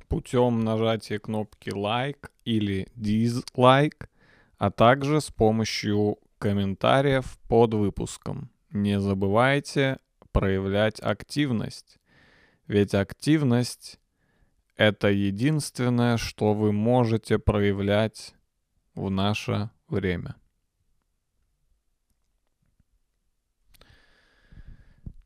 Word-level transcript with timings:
путем 0.07 0.63
нажатия 0.63 1.19
кнопки 1.19 1.71
лайк 1.71 2.31
или 2.45 2.87
дизлайк, 2.95 4.09
а 4.57 4.71
также 4.71 5.19
с 5.19 5.29
помощью 5.29 6.19
комментариев 6.37 7.37
под 7.49 7.73
выпуском. 7.73 8.49
Не 8.71 8.97
забывайте 9.01 9.99
проявлять 10.31 11.01
активность, 11.01 11.99
ведь 12.67 12.93
активность— 12.93 13.99
это 14.77 15.09
единственное, 15.09 16.15
что 16.15 16.53
вы 16.53 16.71
можете 16.71 17.39
проявлять 17.39 18.35
в 18.95 19.09
наше 19.09 19.69
время. 19.89 20.35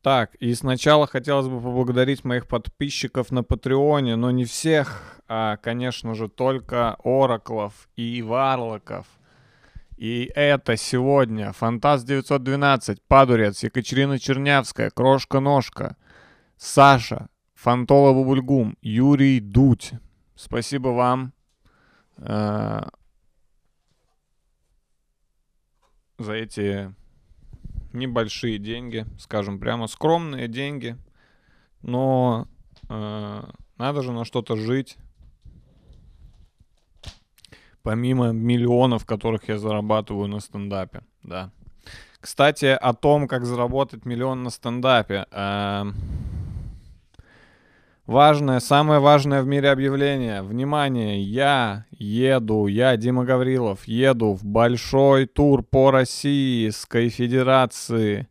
Так, 0.03 0.35
и 0.35 0.53
сначала 0.53 1.07
хотелось 1.07 1.47
бы 1.47 1.61
поблагодарить 1.61 2.25
моих 2.25 2.45
подписчиков 2.45 3.31
на 3.31 3.41
Патреоне, 3.41 4.17
но 4.17 4.31
не 4.31 4.43
всех, 4.43 5.21
а, 5.29 5.55
конечно 5.55 6.13
же, 6.13 6.27
только 6.27 6.97
Ораклов 7.05 7.87
и 7.95 8.21
Варлоков. 8.21 9.07
И 9.95 10.29
это 10.35 10.75
сегодня 10.75 11.53
Фантаз 11.53 12.03
912, 12.03 13.01
Падурец, 13.07 13.63
Екатерина 13.63 14.19
Чернявская, 14.19 14.89
Крошка-Ножка, 14.89 15.95
Саша, 16.57 17.29
Фантола 17.53 18.11
Бубульгум, 18.11 18.75
Юрий 18.81 19.39
Дудь. 19.39 19.93
Спасибо 20.35 20.89
вам 20.89 21.31
э, 22.17 22.81
за 26.17 26.33
эти 26.33 26.93
небольшие 27.93 28.57
деньги, 28.57 29.05
скажем 29.19 29.59
прямо, 29.59 29.87
скромные 29.87 30.47
деньги, 30.47 30.97
но 31.81 32.47
э, 32.89 33.43
надо 33.77 34.01
же 34.01 34.11
на 34.11 34.25
что-то 34.25 34.55
жить. 34.55 34.97
Помимо 37.81 38.31
миллионов, 38.31 39.05
которых 39.05 39.49
я 39.49 39.57
зарабатываю 39.57 40.27
на 40.27 40.39
стендапе, 40.39 41.01
да. 41.21 41.51
Кстати, 42.19 42.67
о 42.67 42.93
том, 42.93 43.27
как 43.27 43.45
заработать 43.45 44.05
миллион 44.05 44.43
на 44.43 44.49
стендапе. 44.49 45.25
Э, 45.31 45.85
важное, 48.05 48.59
самое 48.59 48.99
важное 48.99 49.41
в 49.41 49.47
мире 49.47 49.71
объявление. 49.71 50.41
Внимание, 50.41 51.21
я 51.21 51.85
еду, 51.91 52.67
я, 52.67 52.97
Дима 52.97 53.25
Гаврилов, 53.25 53.85
еду 53.85 54.33
в 54.33 54.43
большой 54.43 55.25
тур 55.25 55.63
по 55.63 55.91
России 55.91 56.69
с 56.69 56.85
Федерации. 56.85 58.27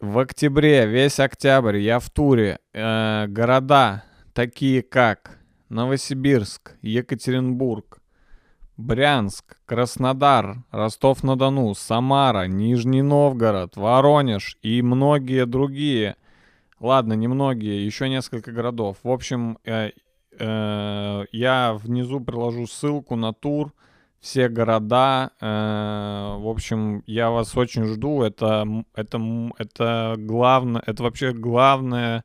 В 0.00 0.18
октябре, 0.18 0.86
весь 0.86 1.20
октябрь 1.20 1.78
я 1.78 2.00
в 2.00 2.10
туре. 2.10 2.58
Э, 2.72 3.26
города 3.28 4.02
такие 4.32 4.82
как 4.82 5.38
Новосибирск, 5.68 6.76
Екатеринбург, 6.82 8.02
Брянск, 8.76 9.58
Краснодар, 9.64 10.64
Ростов-на-Дону, 10.70 11.74
Самара, 11.74 12.46
Нижний 12.46 13.02
Новгород, 13.02 13.76
Воронеж 13.76 14.58
и 14.62 14.82
многие 14.82 15.46
другие. 15.46 16.16
Ладно, 16.82 17.12
не 17.12 17.28
многие, 17.28 17.86
еще 17.86 18.08
несколько 18.08 18.50
городов. 18.50 18.96
В 19.04 19.08
общем, 19.08 19.56
э, 19.64 19.92
э, 20.36 21.24
я 21.30 21.74
внизу 21.74 22.18
приложу 22.18 22.66
ссылку 22.66 23.14
на 23.14 23.32
тур, 23.32 23.72
все 24.18 24.48
города. 24.48 25.30
Э, 25.40 26.34
в 26.40 26.48
общем, 26.48 27.04
я 27.06 27.30
вас 27.30 27.56
очень 27.56 27.84
жду. 27.84 28.22
Это, 28.22 28.66
это, 28.96 29.20
это 29.58 30.16
главное, 30.18 30.82
это 30.84 31.04
вообще 31.04 31.32
главное, 31.32 32.24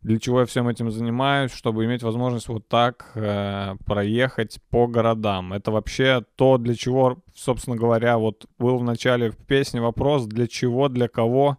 для 0.00 0.18
чего 0.18 0.40
я 0.40 0.46
всем 0.46 0.68
этим 0.68 0.90
занимаюсь, 0.90 1.52
чтобы 1.52 1.84
иметь 1.84 2.02
возможность 2.02 2.48
вот 2.48 2.66
так 2.66 3.10
э, 3.14 3.74
проехать 3.84 4.58
по 4.70 4.86
городам. 4.86 5.52
Это 5.52 5.70
вообще 5.70 6.24
то, 6.36 6.56
для 6.56 6.74
чего, 6.74 7.18
собственно 7.34 7.76
говоря, 7.76 8.16
вот 8.16 8.46
был 8.58 8.78
в 8.78 8.84
начале 8.84 9.32
песни 9.46 9.80
вопрос, 9.80 10.24
для 10.24 10.46
чего, 10.46 10.88
для 10.88 11.08
кого 11.08 11.58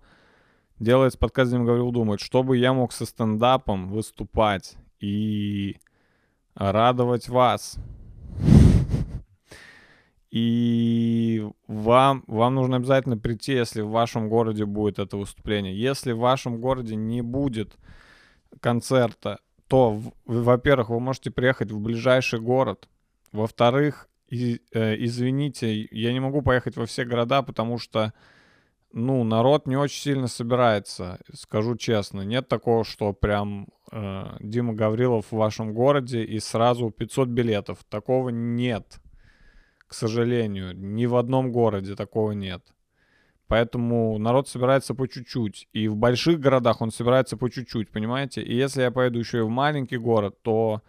делается 0.79 1.19
подкаст, 1.19 1.51
Дима 1.51 1.65
говорил, 1.65 1.91
думает, 1.91 2.19
чтобы 2.19 2.57
я 2.57 2.73
мог 2.73 2.91
со 2.91 3.05
стендапом 3.05 3.89
выступать 3.89 4.75
и 4.99 5.77
радовать 6.55 7.29
вас. 7.29 7.77
И 10.31 11.43
вам, 11.67 12.23
вам 12.27 12.55
нужно 12.55 12.77
обязательно 12.77 13.17
прийти, 13.17 13.53
если 13.53 13.81
в 13.81 13.89
вашем 13.89 14.29
городе 14.29 14.65
будет 14.65 14.99
это 14.99 15.17
выступление. 15.17 15.75
Если 15.79 16.11
в 16.11 16.19
вашем 16.19 16.61
городе 16.61 16.95
не 16.95 17.21
будет 17.21 17.75
концерта, 18.61 19.39
то, 19.67 19.99
во-первых, 20.25 20.89
вы 20.89 20.99
можете 20.99 21.31
приехать 21.31 21.71
в 21.71 21.79
ближайший 21.79 22.39
город. 22.39 22.87
Во-вторых, 23.31 24.07
э, 24.29 24.57
извините, 24.71 25.87
я 25.91 26.13
не 26.13 26.19
могу 26.19 26.41
поехать 26.41 26.75
во 26.75 26.85
все 26.85 27.05
города, 27.05 27.41
потому 27.41 27.79
что, 27.79 28.13
ну, 28.91 29.23
народ 29.23 29.67
не 29.67 29.77
очень 29.77 30.01
сильно 30.01 30.27
собирается, 30.27 31.19
скажу 31.33 31.75
честно. 31.75 32.21
Нет 32.21 32.47
такого, 32.47 32.83
что 32.83 33.13
прям 33.13 33.67
э, 33.91 34.37
Дима 34.39 34.73
Гаврилов 34.73 35.27
в 35.31 35.35
вашем 35.35 35.73
городе 35.73 36.23
и 36.23 36.39
сразу 36.39 36.89
500 36.89 37.29
билетов. 37.29 37.83
Такого 37.89 38.29
нет. 38.29 38.99
К 39.87 39.93
сожалению, 39.93 40.75
ни 40.75 41.05
в 41.05 41.15
одном 41.15 41.51
городе 41.51 41.95
такого 41.95 42.31
нет. 42.31 42.63
Поэтому 43.47 44.17
народ 44.19 44.47
собирается 44.47 44.93
по 44.93 45.07
чуть-чуть. 45.07 45.67
И 45.73 45.87
в 45.87 45.95
больших 45.95 46.39
городах 46.39 46.81
он 46.81 46.91
собирается 46.91 47.37
по 47.37 47.49
чуть-чуть, 47.49 47.89
понимаете? 47.89 48.43
И 48.43 48.55
если 48.55 48.83
я 48.83 48.91
поеду 48.91 49.19
еще 49.19 49.39
и 49.39 49.41
в 49.41 49.49
маленький 49.49 49.97
город, 49.97 50.41
то 50.43 50.83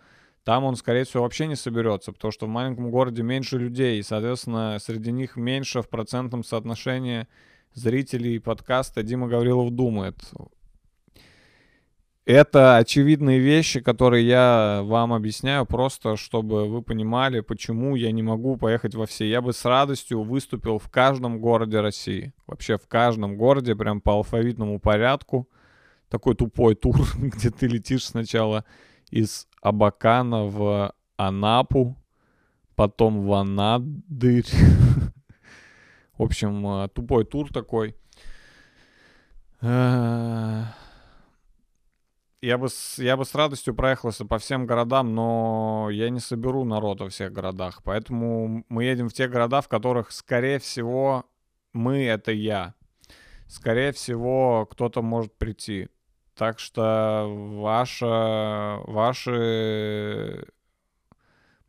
там 0.44 0.64
он, 0.64 0.76
скорее 0.76 1.05
всего, 1.05 1.23
вообще 1.23 1.47
не 1.47 1.56
соберется, 1.56 2.12
потому 2.12 2.32
что 2.32 2.47
в 2.47 2.50
маленьком 2.50 2.91
городе 2.91 3.23
меньше 3.23 3.58
людей, 3.58 3.99
и, 3.99 4.02
соответственно, 4.02 4.79
среди 4.79 5.12
них 5.12 5.37
меньше 5.37 5.82
в 5.82 5.88
процентном 5.88 6.44
соотношении 6.44 7.26
зрителей 7.75 8.39
подкаста 8.41 9.03
Дима 9.03 9.29
Гаврилов 9.29 9.71
думает. 9.71 10.17
Это 12.27 12.77
очевидные 12.77 13.41
вещи, 13.41 13.81
которые 13.81 14.27
я 14.27 14.83
вам 14.85 15.13
объясняю 15.13 15.67
просто, 15.67 16.17
чтобы 16.17 16.69
вы 16.69 16.83
понимали, 16.83 17.41
почему 17.41 17.97
я 17.97 18.13
не 18.13 18.23
могу 18.23 18.57
поехать 18.57 18.95
во 18.95 19.07
все. 19.07 19.29
Я 19.29 19.41
бы 19.41 19.53
с 19.53 19.65
радостью 19.65 20.23
выступил 20.23 20.79
в 20.79 20.89
каждом 20.91 21.41
городе 21.41 21.81
России. 21.81 22.33
Вообще 22.47 22.79
в 22.79 22.87
каждом 22.87 23.37
городе, 23.37 23.75
прям 23.75 24.01
по 24.01 24.13
алфавитному 24.13 24.79
порядку. 24.79 25.49
Такой 26.09 26.35
тупой 26.35 26.75
тур, 26.75 27.01
где 27.19 27.51
ты 27.51 27.67
летишь 27.67 28.05
сначала 28.05 28.65
из 29.11 29.49
Абакана 29.63 30.45
в 30.45 30.93
Анапу, 31.17 31.97
потом 32.77 33.27
в 33.27 33.33
Анадырь. 33.33 34.47
В 36.21 36.23
общем, 36.23 36.67
э, 36.67 36.89
тупой 36.89 37.25
тур 37.25 37.51
такой. 37.51 37.97
Э, 39.63 40.65
я 42.43 42.59
бы, 42.59 42.69
с, 42.69 42.99
я 42.99 43.17
бы 43.17 43.25
с 43.25 43.35
радостью 43.35 43.75
проехался 43.75 44.27
по 44.27 44.37
всем 44.37 44.67
городам, 44.67 45.15
но 45.15 45.89
я 45.91 46.11
не 46.11 46.21
соберу 46.21 46.65
народ 46.67 47.01
во 47.01 47.09
всех 47.09 47.33
городах. 47.33 47.81
Поэтому 47.85 48.67
мы 48.69 48.85
едем 48.85 49.09
в 49.09 49.15
те 49.15 49.29
города, 49.29 49.63
в 49.63 49.69
которых, 49.69 50.13
скорее 50.13 50.59
всего, 50.59 51.25
мы— 51.73 52.05
это 52.05 52.33
я. 52.33 52.75
Скорее 53.49 53.93
всего, 53.93 54.67
кто-то 54.71 55.01
может 55.01 55.33
прийти. 55.39 55.89
Так 56.35 56.59
что 56.59 57.35
ваша, 57.63 58.83
ваши... 58.87 60.47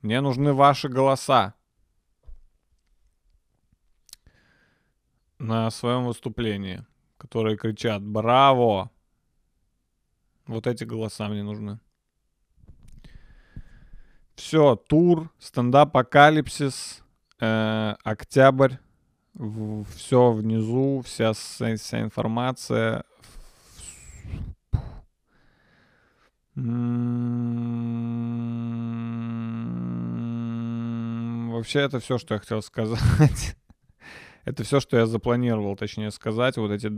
Мне 0.01 0.19
нужны 0.19 0.51
ваши 0.51 0.89
голоса. 0.89 1.53
На 5.41 5.71
своем 5.71 6.05
выступлении, 6.05 6.85
которые 7.17 7.57
кричат 7.57 8.03
«Браво!» 8.03 8.91
Вот 10.45 10.67
эти 10.67 10.83
голоса 10.83 11.27
мне 11.29 11.41
нужны. 11.41 11.79
Все, 14.35 14.75
тур, 14.75 15.31
стендап-апокалипсис, 15.39 17.01
э, 17.39 17.95
октябрь, 18.03 18.75
в, 19.33 19.83
все 19.85 20.31
внизу, 20.31 21.01
вся, 21.03 21.33
вся 21.33 22.01
информация. 22.01 23.03
Вообще 31.51 31.79
это 31.79 31.99
все, 31.99 32.19
что 32.19 32.35
я 32.35 32.39
хотел 32.39 32.61
сказать. 32.61 33.55
Это 34.45 34.63
все, 34.63 34.79
что 34.79 34.97
я 34.97 35.05
запланировал, 35.05 35.75
точнее 35.75 36.11
сказать. 36.11 36.57
Вот 36.57 36.71
эти 36.71 36.91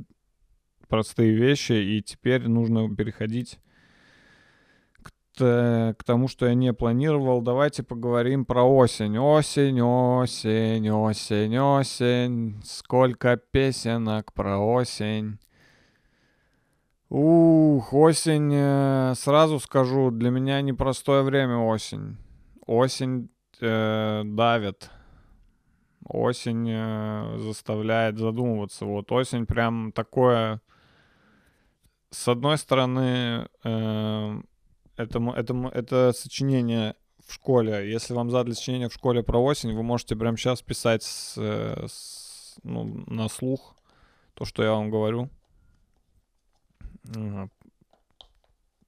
простые 0.87 1.33
вещи, 1.33 1.73
и 1.73 2.01
теперь 2.01 2.47
нужно 2.47 2.93
переходить 2.95 3.59
к, 5.01 5.93
к 5.97 6.03
тому, 6.05 6.27
что 6.27 6.45
я 6.45 6.53
не 6.53 6.73
планировал. 6.73 7.41
Давайте 7.41 7.83
поговорим 7.83 8.45
про 8.45 8.63
осень. 8.63 9.17
Осень, 9.17 9.81
осень, 9.81 10.89
осень, 10.89 11.57
осень. 11.57 12.61
Сколько 12.63 13.37
песенок 13.37 14.33
про 14.33 14.57
осень. 14.59 15.39
Ух, 17.09 17.93
осень, 17.93 18.51
э, 18.53 19.13
сразу 19.15 19.59
скажу, 19.59 20.09
для 20.09 20.31
меня 20.31 20.61
непростое 20.61 21.21
время 21.21 21.57
осень. 21.57 22.17
Осень 22.65 23.29
э, 23.61 24.23
давит. 24.25 24.89
Осень 26.05 26.69
э, 26.69 27.37
заставляет 27.39 28.17
задумываться. 28.17 28.85
Вот 28.85 29.11
осень 29.11 29.45
прям 29.45 29.91
такое 29.91 30.61
с 32.13 32.27
одной 32.27 32.57
стороны, 32.59 33.49
э, 33.63 34.41
это, 34.97 35.19
это, 35.73 36.13
сочинение 36.13 36.95
в 37.25 37.33
школе. 37.33 37.91
Если 37.91 38.13
вам 38.13 38.29
задали 38.29 38.53
сочинение 38.53 38.89
в 38.89 38.93
школе 38.93 39.23
про 39.23 39.43
осень, 39.43 39.73
вы 39.73 39.81
можете 39.81 40.15
прямо 40.15 40.37
сейчас 40.37 40.61
писать 40.61 41.01
с, 41.01 41.35
с, 41.37 42.55
ну, 42.61 43.03
на 43.07 43.27
слух 43.29 43.75
то, 44.35 44.45
что 44.45 44.63
я 44.63 44.71
вам 44.71 44.91
говорю. 44.91 45.29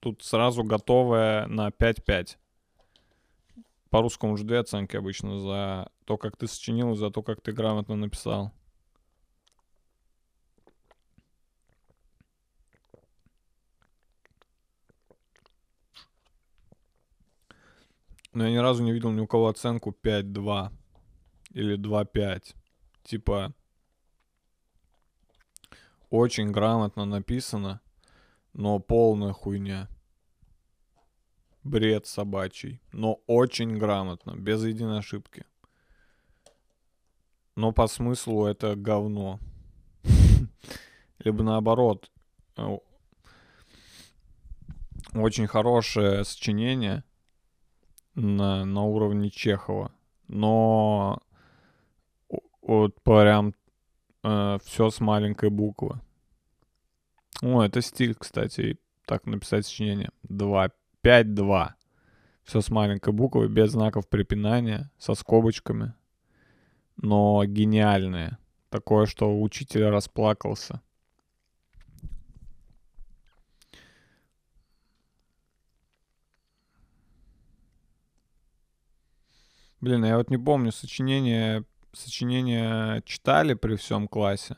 Тут 0.00 0.22
сразу 0.22 0.62
готовое 0.62 1.46
на 1.48 1.68
5-5. 1.70 2.36
По 3.90 4.02
русскому 4.02 4.34
уже 4.34 4.44
две 4.44 4.60
оценки 4.60 4.96
обычно 4.96 5.40
за 5.40 5.90
то, 6.06 6.16
как 6.16 6.36
ты 6.36 6.46
сочинил, 6.46 6.92
и 6.92 6.96
за 6.96 7.10
то, 7.10 7.22
как 7.22 7.40
ты 7.40 7.52
грамотно 7.52 7.96
написал. 7.96 8.52
Но 18.32 18.44
я 18.44 18.52
ни 18.52 18.58
разу 18.58 18.82
не 18.84 18.92
видел 18.92 19.10
ни 19.10 19.20
у 19.20 19.26
кого 19.26 19.48
оценку 19.48 19.96
5-2 20.02 20.70
или 21.50 21.76
2-5. 21.76 22.54
Типа, 23.02 23.52
очень 26.10 26.52
грамотно 26.52 27.04
написано, 27.04 27.80
но 28.52 28.78
полная 28.78 29.32
хуйня. 29.32 29.88
Бред 31.64 32.06
собачий, 32.06 32.80
но 32.92 33.22
очень 33.26 33.76
грамотно, 33.76 34.36
без 34.36 34.62
единой 34.62 34.98
ошибки. 34.98 35.44
Но 37.56 37.72
по 37.72 37.86
смыслу 37.88 38.46
это 38.46 38.76
говно. 38.76 39.40
Либо 41.18 41.42
наоборот, 41.42 42.10
э, 42.56 42.76
очень 45.14 45.46
хорошее 45.46 46.24
сочинение— 46.24 47.02
на, 48.16 48.64
на 48.64 48.82
уровне 48.82 49.30
Чехова. 49.30 49.92
Но 50.26 51.22
вот 52.62 53.00
прям 53.02 53.54
э, 54.24 54.58
все 54.64 54.90
с 54.90 55.00
маленькой 55.00 55.50
буквы. 55.50 56.00
О, 57.42 57.62
это 57.62 57.80
стиль, 57.82 58.14
кстати, 58.14 58.78
так 59.04 59.26
написать 59.26 59.66
сочинение. 59.66 60.10
2, 60.24 60.70
5, 61.02 61.34
2. 61.34 61.76
Все 62.44 62.60
с 62.60 62.70
маленькой 62.70 63.12
буквы, 63.12 63.48
без 63.48 63.72
знаков 63.72 64.08
препинания, 64.08 64.90
со 64.98 65.14
скобочками. 65.14 65.94
Но 66.96 67.44
гениальное. 67.44 68.38
Такое, 68.70 69.06
что 69.06 69.40
учитель 69.40 69.84
расплакался. 69.84 70.80
Блин, 79.80 80.04
я 80.04 80.16
вот 80.16 80.30
не 80.30 80.38
помню, 80.38 80.72
сочинение, 80.72 81.64
сочинение 81.92 83.02
читали 83.04 83.54
при 83.54 83.76
всем 83.76 84.08
классе? 84.08 84.56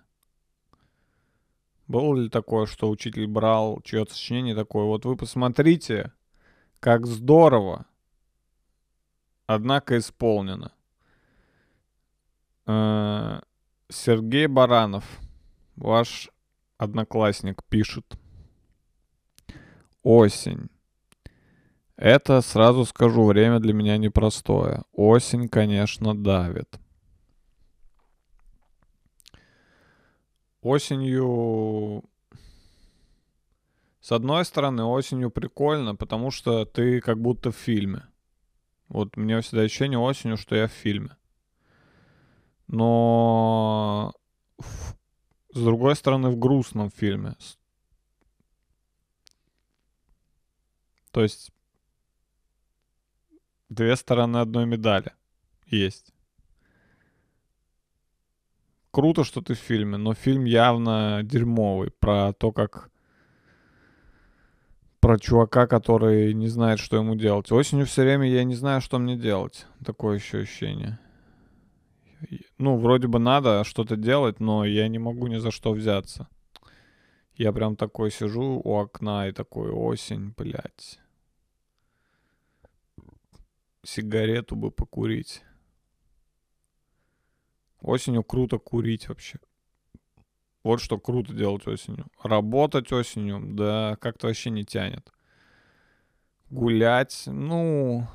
Было 1.86 2.14
ли 2.16 2.28
такое, 2.28 2.66
что 2.66 2.88
учитель 2.88 3.26
брал 3.26 3.80
чье-то 3.82 4.14
сочинение 4.14 4.54
такое? 4.54 4.84
Вот 4.84 5.04
вы 5.04 5.16
посмотрите, 5.16 6.12
как 6.80 7.06
здорово, 7.06 7.86
однако 9.46 9.98
исполнено. 9.98 10.72
Э, 12.68 13.40
Сергей 13.88 14.46
Баранов, 14.46 15.04
ваш 15.76 16.30
одноклассник, 16.76 17.64
пишет. 17.64 18.18
Осень. 20.02 20.68
Это, 21.96 22.42
сразу 22.42 22.84
скажу, 22.84 23.24
время 23.24 23.58
для 23.58 23.72
меня 23.72 23.96
непростое. 23.96 24.84
Осень, 24.92 25.48
конечно, 25.48 26.14
давит. 26.14 26.78
Осенью... 30.60 32.04
С 34.00 34.12
одной 34.12 34.44
стороны, 34.44 34.84
осенью 34.84 35.30
прикольно, 35.30 35.94
потому 35.94 36.30
что 36.30 36.64
ты 36.66 37.00
как 37.00 37.20
будто 37.20 37.50
в 37.50 37.56
фильме. 37.56 38.04
Вот 38.88 39.16
у 39.16 39.20
меня 39.20 39.40
всегда 39.40 39.62
ощущение 39.62 39.98
осенью, 39.98 40.36
что 40.36 40.54
я 40.54 40.68
в 40.68 40.72
фильме. 40.72 41.17
Но 42.68 44.14
с 45.52 45.62
другой 45.62 45.96
стороны, 45.96 46.30
в 46.30 46.38
грустном 46.38 46.90
фильме. 46.90 47.34
То 51.10 51.22
есть 51.22 51.50
две 53.68 53.96
стороны 53.96 54.38
одной 54.38 54.66
медали 54.66 55.12
есть. 55.66 56.12
круто, 58.98 59.22
что 59.22 59.40
ты 59.40 59.54
в 59.54 59.58
фильме, 59.58 59.96
но 59.96 60.12
фильм 60.12 60.44
явно 60.44 61.20
дерьмовый 61.22 61.92
про 62.00 62.32
то, 62.32 62.50
как 62.50 62.90
про 64.98 65.20
чувака, 65.20 65.68
который 65.68 66.34
не 66.34 66.48
знает, 66.48 66.80
что 66.80 66.96
ему 66.96 67.14
делать. 67.14 67.52
Осенью 67.52 67.86
все 67.86 68.02
время 68.02 68.28
я 68.28 68.42
не 68.42 68.56
знаю, 68.56 68.80
что 68.80 68.98
мне 68.98 69.16
делать. 69.16 69.66
Такое 69.84 70.16
еще 70.16 70.38
ощущение. 70.38 70.98
Ну, 72.58 72.76
вроде 72.76 73.06
бы 73.06 73.20
надо 73.20 73.62
что-то 73.62 73.96
делать, 73.96 74.40
но 74.40 74.64
я 74.64 74.88
не 74.88 74.98
могу 74.98 75.28
ни 75.28 75.36
за 75.36 75.52
что 75.52 75.72
взяться. 75.72 76.28
Я 77.34 77.52
прям 77.52 77.76
такой 77.76 78.10
сижу 78.10 78.60
у 78.64 78.74
окна 78.74 79.28
и 79.28 79.32
такой, 79.32 79.70
осень, 79.70 80.34
блядь. 80.36 80.98
Сигарету 83.84 84.56
бы 84.56 84.72
покурить. 84.72 85.44
Осенью 87.80 88.24
круто 88.24 88.58
курить 88.58 89.08
вообще. 89.08 89.38
Вот 90.64 90.80
что 90.80 90.98
круто 90.98 91.32
делать 91.32 91.64
осенью. 91.68 92.06
Работать 92.20 92.92
осенью, 92.92 93.40
да, 93.54 93.96
как-то 94.00 94.26
вообще 94.26 94.50
не 94.50 94.64
тянет. 94.64 95.12
Гулять, 96.50 97.22
ну... 97.26 98.08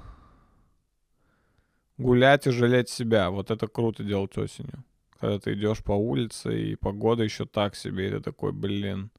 Гулять 1.98 2.48
и 2.48 2.52
жалеть 2.52 2.90
себя. 2.90 3.30
Вот 3.30 3.52
это 3.52 3.68
круто 3.68 4.04
делать 4.04 4.38
осенью. 4.38 4.84
Когда 5.20 5.40
ты 5.40 5.54
идешь 5.54 5.84
по 5.84 5.94
улице, 5.94 6.72
и 6.72 6.76
погода 6.76 7.24
еще 7.24 7.46
так 7.46 7.76
себе, 7.76 8.08
и 8.08 8.12
ты 8.12 8.20
такой, 8.20 8.52
блин. 8.52 9.12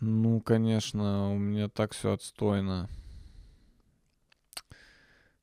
Ну, 0.00 0.40
конечно, 0.40 1.32
у 1.32 1.38
меня 1.38 1.68
так 1.68 1.92
все 1.92 2.12
отстойно. 2.12 2.88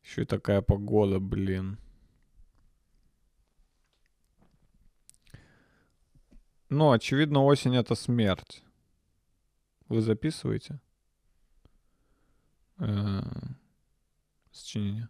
Еще 0.04 0.24
и 0.24 0.26
такая 0.26 0.62
погода, 0.62 1.20
блин. 1.20 1.78
Ну, 6.70 6.92
очевидно, 6.92 7.44
осень 7.44 7.76
это 7.76 7.96
смерть. 7.96 8.64
Вы 9.88 10.02
записываете? 10.02 10.80
Э, 12.80 13.22
Сочинение. 14.52 15.10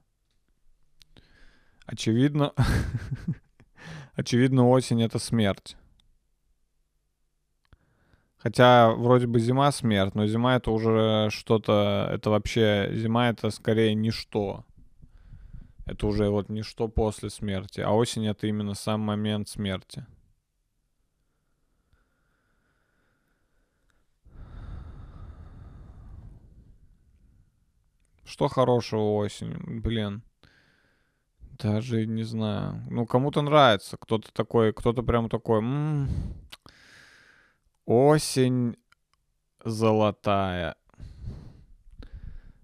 Очевидно, 1.86 2.54
очевидно, 4.16 4.70
осень 4.70 5.04
это 5.04 5.20
смерть. 5.20 5.76
Хотя 8.38 8.92
вроде 8.92 9.28
бы 9.28 9.40
зима 9.40 9.72
смерть, 9.72 10.16
но 10.16 10.28
зима 10.28 10.58
это 10.58 10.72
уже 10.72 11.30
что-то, 11.32 12.10
это 12.12 12.30
вообще, 12.30 12.90
зима 12.94 13.30
это 13.30 13.50
скорее 13.52 13.94
ничто. 13.94 14.66
Это 15.86 16.08
уже 16.08 16.30
вот 16.30 16.50
ничто 16.50 16.88
после 16.88 17.30
смерти, 17.30 17.82
а 17.82 17.92
осень 17.92 18.28
это 18.28 18.48
именно 18.48 18.74
сам 18.74 19.02
момент 19.02 19.50
смерти. 19.50 20.06
Что 28.26 28.48
хорошего 28.48 29.16
осенью? 29.18 29.62
Блин. 29.82 30.24
Даже 31.60 32.06
не 32.06 32.24
знаю. 32.24 32.84
Ну, 32.90 33.06
кому-то 33.06 33.42
нравится. 33.42 33.98
Кто-то 33.98 34.34
такой, 34.34 34.74
кто-то 34.74 35.04
прям 35.04 35.30
такой. 35.30 35.60
«М, 35.60 36.10
Осень 37.86 38.78
золотая. 39.64 40.76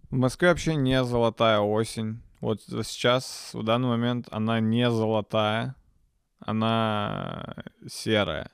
В 0.09 0.15
Москве 0.15 0.49
вообще 0.49 0.75
не 0.75 1.03
золотая 1.03 1.59
осень. 1.59 2.21
Вот 2.39 2.61
сейчас, 2.61 3.51
в 3.53 3.63
данный 3.63 3.89
момент, 3.89 4.27
она 4.31 4.61
не 4.61 4.89
золотая. 4.89 5.75
Она 6.39 7.53
серая. 7.87 8.49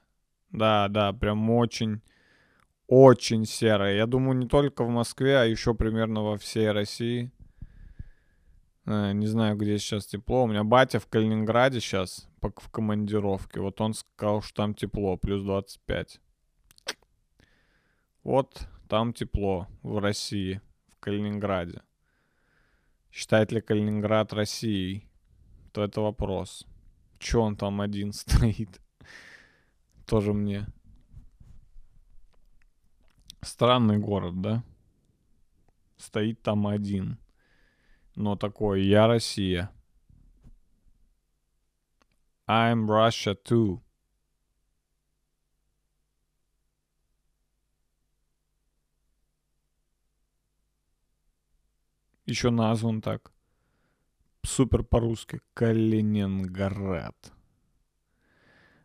Да, 0.49 0.87
да, 0.89 1.13
прям 1.13 1.49
очень, 1.51 2.01
очень 2.87 3.45
серая. 3.45 3.95
Я 3.95 4.07
думаю, 4.07 4.35
не 4.37 4.47
только 4.47 4.83
в 4.83 4.89
Москве, 4.89 5.37
а 5.37 5.45
еще 5.45 5.75
примерно 5.75 6.23
во 6.23 6.37
всей 6.37 6.71
России. 6.71 7.31
Э, 8.85 9.11
Не 9.13 9.27
знаю, 9.27 9.57
где 9.57 9.77
сейчас 9.77 10.05
тепло. 10.05 10.43
У 10.43 10.47
меня 10.47 10.63
батя 10.63 10.99
в 10.99 11.07
Калининграде 11.07 11.79
сейчас 11.79 12.27
в 12.41 12.69
командировке. 12.69 13.59
Вот 13.59 13.81
он 13.81 13.93
сказал, 13.93 14.41
что 14.41 14.55
там 14.55 14.75
тепло, 14.75 15.17
плюс 15.17 15.43
25. 15.43 16.21
Вот 18.23 18.67
там 18.87 19.13
тепло 19.13 19.67
в 19.81 19.97
России, 19.97 20.61
в 20.89 20.99
Калининграде. 20.99 21.81
Считает 23.11 23.51
ли 23.51 23.61
Калининград 23.61 24.33
Россией? 24.33 25.07
То 25.71 25.83
это 25.83 26.01
вопрос. 26.01 26.65
Че 27.17 27.41
он 27.41 27.55
там 27.55 27.81
один 27.81 28.13
стоит? 28.13 28.81
Тоже 30.05 30.33
мне. 30.33 30.67
Странный 33.41 33.97
город, 33.97 34.41
да? 34.41 34.63
Стоит 35.97 36.41
там 36.41 36.67
один. 36.67 37.17
Но 38.15 38.37
такой, 38.37 38.83
я 38.85 39.07
Россия. 39.07 39.71
I'm 42.47 42.87
Russia 42.87 43.35
too. 43.35 43.81
Еще 52.25 52.49
назван 52.49 53.01
так. 53.01 53.31
Супер 54.43 54.83
по-русски. 54.83 55.41
Калининград. 55.53 57.33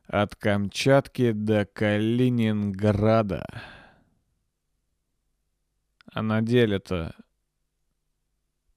От 0.07 0.35
Камчатки 0.35 1.33
до 1.33 1.65
Калининграда. 1.67 3.47
А 6.13 6.23
на 6.23 6.43
деле-то 6.43 7.15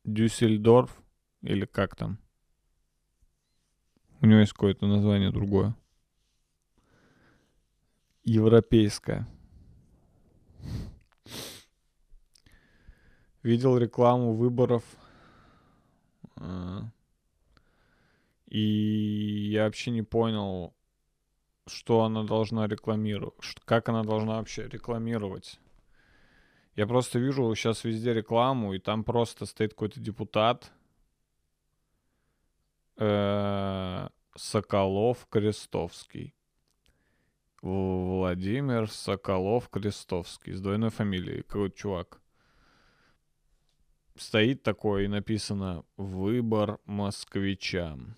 Дюссельдорф 0.03 1.01
или 1.41 1.65
как 1.65 1.95
там? 1.95 2.19
У 4.21 4.25
него 4.25 4.39
есть 4.39 4.53
какое-то 4.53 4.85
название 4.85 5.31
другое. 5.31 5.75
Европейское. 8.23 9.27
Видел 13.43 13.77
рекламу 13.77 14.33
выборов. 14.33 14.83
а, 16.37 16.89
И 18.47 19.49
я 19.51 19.65
вообще 19.65 19.91
не 19.91 20.03
понял, 20.03 20.73
что 21.67 22.03
она 22.03 22.23
должна 22.23 22.67
рекламировать. 22.67 23.35
Как 23.65 23.89
она 23.89 24.03
должна 24.03 24.37
вообще 24.37 24.67
рекламировать. 24.69 25.59
Я 26.75 26.87
просто 26.87 27.19
вижу 27.19 27.53
сейчас 27.55 27.83
везде 27.83 28.13
рекламу, 28.13 28.73
и 28.73 28.79
там 28.79 29.03
просто 29.03 29.45
стоит 29.45 29.71
какой-то 29.73 29.99
депутат. 29.99 30.71
э, 32.97 34.07
Соколов 34.35 35.27
Крестовский. 35.29 36.35
Владимир 37.61 38.89
Соколов 38.89 39.69
Крестовский. 39.69 40.53
С 40.53 40.61
двойной 40.61 40.89
фамилией. 40.89 41.43
Какой-то 41.43 41.77
чувак. 41.77 42.21
Стоит 44.15 44.63
такой 44.63 45.05
и 45.05 45.07
написано 45.07 45.85
«Выбор 45.97 46.79
москвичам». 46.85 48.15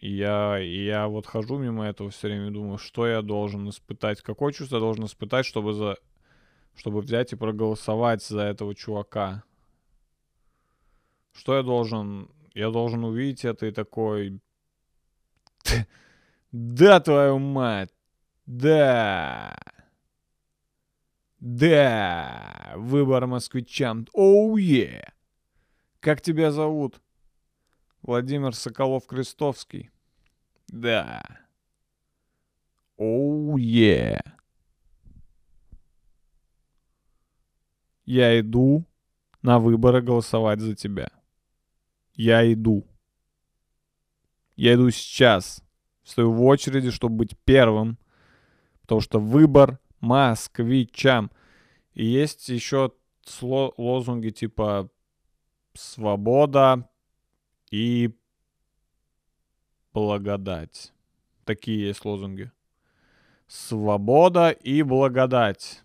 И 0.00 0.12
я, 0.16 0.58
и 0.58 0.84
я 0.86 1.08
вот 1.08 1.26
хожу 1.26 1.58
мимо 1.58 1.84
этого 1.84 2.08
все 2.08 2.28
время 2.28 2.50
думаю, 2.50 2.78
что 2.78 3.06
я 3.06 3.20
должен 3.20 3.68
испытать, 3.68 4.22
какое 4.22 4.50
чувство 4.50 4.76
я 4.76 4.80
должен 4.80 5.04
испытать, 5.04 5.44
чтобы, 5.44 5.74
за, 5.74 5.98
чтобы 6.74 7.02
взять 7.02 7.34
и 7.34 7.36
проголосовать 7.36 8.24
за 8.24 8.40
этого 8.40 8.74
чувака. 8.74 9.44
Что 11.32 11.54
я 11.56 11.62
должен... 11.62 12.30
Я 12.54 12.70
должен 12.70 13.04
увидеть 13.04 13.44
это 13.44 13.66
и 13.66 13.72
такой... 13.72 14.40
Да, 16.50 16.98
твою 17.00 17.38
мать! 17.38 17.90
Да! 18.46 19.56
Да! 21.38 22.72
Выбор 22.74 23.26
москвичам. 23.26 24.06
Оу, 24.14 24.56
е! 24.56 25.12
Как 26.00 26.22
тебя 26.22 26.50
зовут? 26.50 27.02
Владимир 28.02 28.54
Соколов-Крестовский. 28.54 29.90
Да. 30.68 31.22
Оу, 32.96 33.56
е! 33.58 34.20
Я 38.04 38.40
иду 38.40 38.84
на 39.42 39.58
выборы 39.58 40.02
голосовать 40.02 40.60
за 40.60 40.74
тебя. 40.74 41.10
Я 42.14 42.50
иду. 42.52 42.86
Я 44.56 44.74
иду 44.74 44.90
сейчас. 44.90 45.62
Стою 46.02 46.32
в 46.32 46.42
очереди, 46.42 46.90
чтобы 46.90 47.16
быть 47.16 47.36
первым. 47.44 47.98
Потому 48.82 49.00
что 49.00 49.20
выбор 49.20 49.78
москвичам. 50.00 51.30
И 51.94 52.04
есть 52.04 52.48
еще 52.48 52.92
лозунги 53.40 54.30
типа 54.30 54.90
свобода 55.74 56.89
и 57.70 58.10
благодать. 59.92 60.92
Такие 61.44 61.88
есть 61.88 62.04
лозунги. 62.04 62.50
Свобода 63.46 64.50
и 64.50 64.82
благодать. 64.82 65.82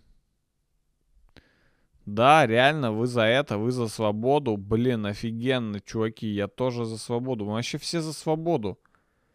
Да, 2.04 2.46
реально, 2.46 2.92
вы 2.92 3.08
за 3.08 3.22
это, 3.22 3.58
вы 3.58 3.72
за 3.72 3.88
свободу. 3.88 4.56
Блин, 4.56 5.06
офигенно, 5.06 5.80
чуваки, 5.80 6.28
я 6.28 6.46
тоже 6.46 6.84
за 6.84 6.98
свободу. 6.98 7.44
Мы 7.44 7.54
вообще 7.54 7.78
все 7.78 8.00
за 8.00 8.12
свободу. 8.12 8.78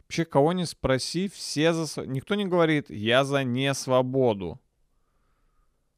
Вообще, 0.04 0.24
кого 0.24 0.54
не 0.54 0.66
спроси, 0.66 1.28
все 1.28 1.74
за... 1.74 2.06
Никто 2.06 2.36
не 2.36 2.46
говорит, 2.46 2.90
я 2.90 3.26
за 3.26 3.44
не 3.44 3.74
свободу. 3.74 4.60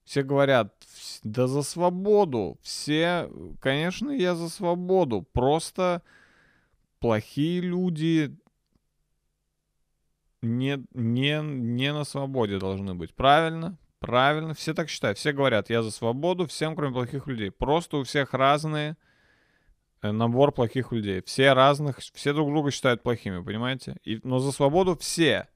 Все 0.03 0.23
говорят, 0.23 0.73
«Вс- 0.81 1.19
да 1.23 1.47
за 1.47 1.61
свободу. 1.61 2.57
Все, 2.61 3.29
конечно, 3.59 4.09
я 4.09 4.35
за 4.35 4.49
свободу. 4.49 5.21
Просто 5.21 6.01
плохие 7.03 7.59
люди 7.59 8.33
не, 10.41 10.81
не, 10.93 11.41
не 11.43 11.91
на 11.91 12.05
свободе 12.05 12.59
должны 12.59 12.95
быть. 12.95 13.13
Правильно? 13.13 13.77
Правильно. 13.99 14.53
Все 14.53 14.73
так 14.73 14.87
считают. 14.87 15.17
Все 15.17 15.33
говорят, 15.33 15.69
я 15.69 15.83
за 15.83 15.91
свободу, 15.91 16.47
всем, 16.47 16.77
кроме 16.77 16.93
плохих 16.93 17.27
людей. 17.27 17.51
Просто 17.51 17.97
у 17.97 18.03
всех 18.03 18.33
разные 18.33 18.95
э, 20.01 20.11
набор 20.11 20.53
плохих 20.53 20.93
людей. 20.93 21.21
Все 21.25 21.51
разных, 21.51 21.97
все 21.97 22.31
друг 22.31 22.49
друга 22.49 22.71
считают 22.71 23.03
плохими, 23.03 23.43
понимаете? 23.43 23.97
И, 24.05 24.21
но 24.23 24.39
за 24.39 24.53
свободу 24.53 24.95
все. 24.95 25.49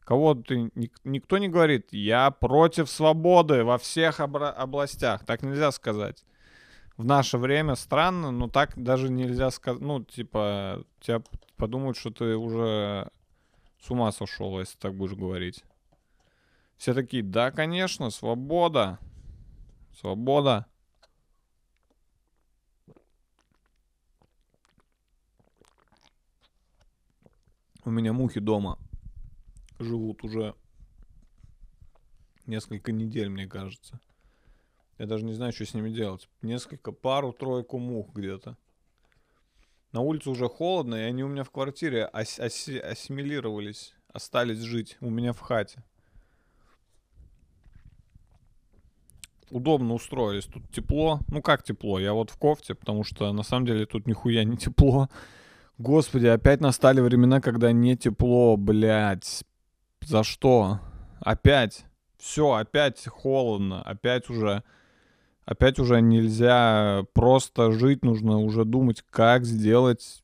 Кого 0.00 0.34
ты, 0.34 0.72
ник- 0.74 0.98
никто 1.04 1.38
не 1.38 1.46
говорит, 1.46 1.92
я 1.92 2.32
против 2.32 2.90
свободы 2.90 3.62
во 3.62 3.78
всех 3.78 4.18
областях. 4.18 5.24
Так 5.24 5.42
нельзя 5.42 5.70
сказать. 5.70 6.24
В 6.96 7.04
наше 7.04 7.38
время 7.38 7.74
странно, 7.74 8.30
но 8.30 8.48
так 8.48 8.80
даже 8.80 9.10
нельзя 9.10 9.50
сказать. 9.50 9.80
Ну, 9.82 10.04
типа, 10.04 10.84
тебя 11.00 11.22
подумают, 11.56 11.96
что 11.96 12.10
ты 12.10 12.36
уже 12.36 13.10
с 13.80 13.90
ума 13.90 14.12
сошел, 14.12 14.60
если 14.60 14.78
так 14.78 14.94
будешь 14.94 15.16
говорить. 15.16 15.64
Все 16.76 16.94
такие, 16.94 17.22
да, 17.22 17.50
конечно, 17.50 18.10
свобода. 18.10 18.98
Свобода. 19.98 20.66
У 27.84 27.90
меня 27.90 28.12
мухи 28.12 28.40
дома 28.40 28.78
живут 29.78 30.24
уже 30.24 30.54
несколько 32.46 32.92
недель, 32.92 33.28
мне 33.28 33.46
кажется. 33.46 34.00
Я 34.98 35.06
даже 35.06 35.24
не 35.24 35.32
знаю, 35.32 35.52
что 35.52 35.66
с 35.66 35.74
ними 35.74 35.90
делать. 35.90 36.28
Несколько, 36.42 36.92
пару-тройку 36.92 37.78
мух 37.78 38.14
где-то. 38.14 38.56
На 39.92 40.00
улице 40.00 40.30
уже 40.30 40.48
холодно, 40.48 40.96
и 40.96 41.02
они 41.02 41.22
у 41.22 41.28
меня 41.28 41.44
в 41.44 41.50
квартире 41.50 42.08
ас- 42.12 42.40
аси- 42.40 42.78
ассимилировались, 42.78 43.94
остались 44.12 44.58
жить 44.58 44.96
у 45.00 45.10
меня 45.10 45.32
в 45.32 45.40
хате. 45.40 45.82
Удобно 49.50 49.94
устроились, 49.94 50.46
тут 50.46 50.68
тепло. 50.70 51.20
Ну 51.28 51.42
как 51.42 51.62
тепло? 51.62 52.00
Я 52.00 52.12
вот 52.12 52.30
в 52.30 52.36
кофте, 52.38 52.74
потому 52.74 53.04
что 53.04 53.32
на 53.32 53.44
самом 53.44 53.66
деле 53.66 53.86
тут 53.86 54.06
нихуя 54.06 54.42
не 54.42 54.56
тепло. 54.56 55.08
Господи, 55.78 56.26
опять 56.26 56.60
настали 56.60 57.00
времена, 57.00 57.40
когда 57.40 57.70
не 57.72 57.96
тепло, 57.96 58.56
блядь. 58.56 59.44
За 60.00 60.24
что? 60.24 60.80
Опять. 61.20 61.84
Все, 62.18 62.52
опять 62.52 63.06
холодно. 63.06 63.82
Опять 63.82 64.28
уже... 64.30 64.62
Опять 65.44 65.78
уже 65.78 66.00
нельзя 66.00 67.04
просто 67.12 67.72
жить, 67.72 68.04
нужно 68.04 68.38
уже 68.38 68.64
думать, 68.64 69.04
как 69.10 69.44
сделать 69.44 70.22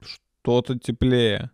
что-то 0.00 0.78
теплее. 0.78 1.50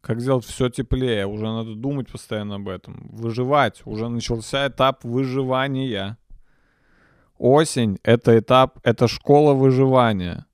Как 0.00 0.20
сделать 0.20 0.44
все 0.44 0.68
теплее. 0.68 1.26
Уже 1.26 1.44
надо 1.44 1.74
думать 1.74 2.10
постоянно 2.10 2.56
об 2.56 2.68
этом. 2.68 3.08
Выживать. 3.12 3.82
Уже 3.84 4.08
начался 4.08 4.68
этап 4.68 5.04
выживания. 5.04 6.16
Осень— 7.38 7.98
это 8.04 8.38
этап, 8.38 8.78
это 8.84 9.08
школа 9.08 9.54
выживания. 9.54 10.46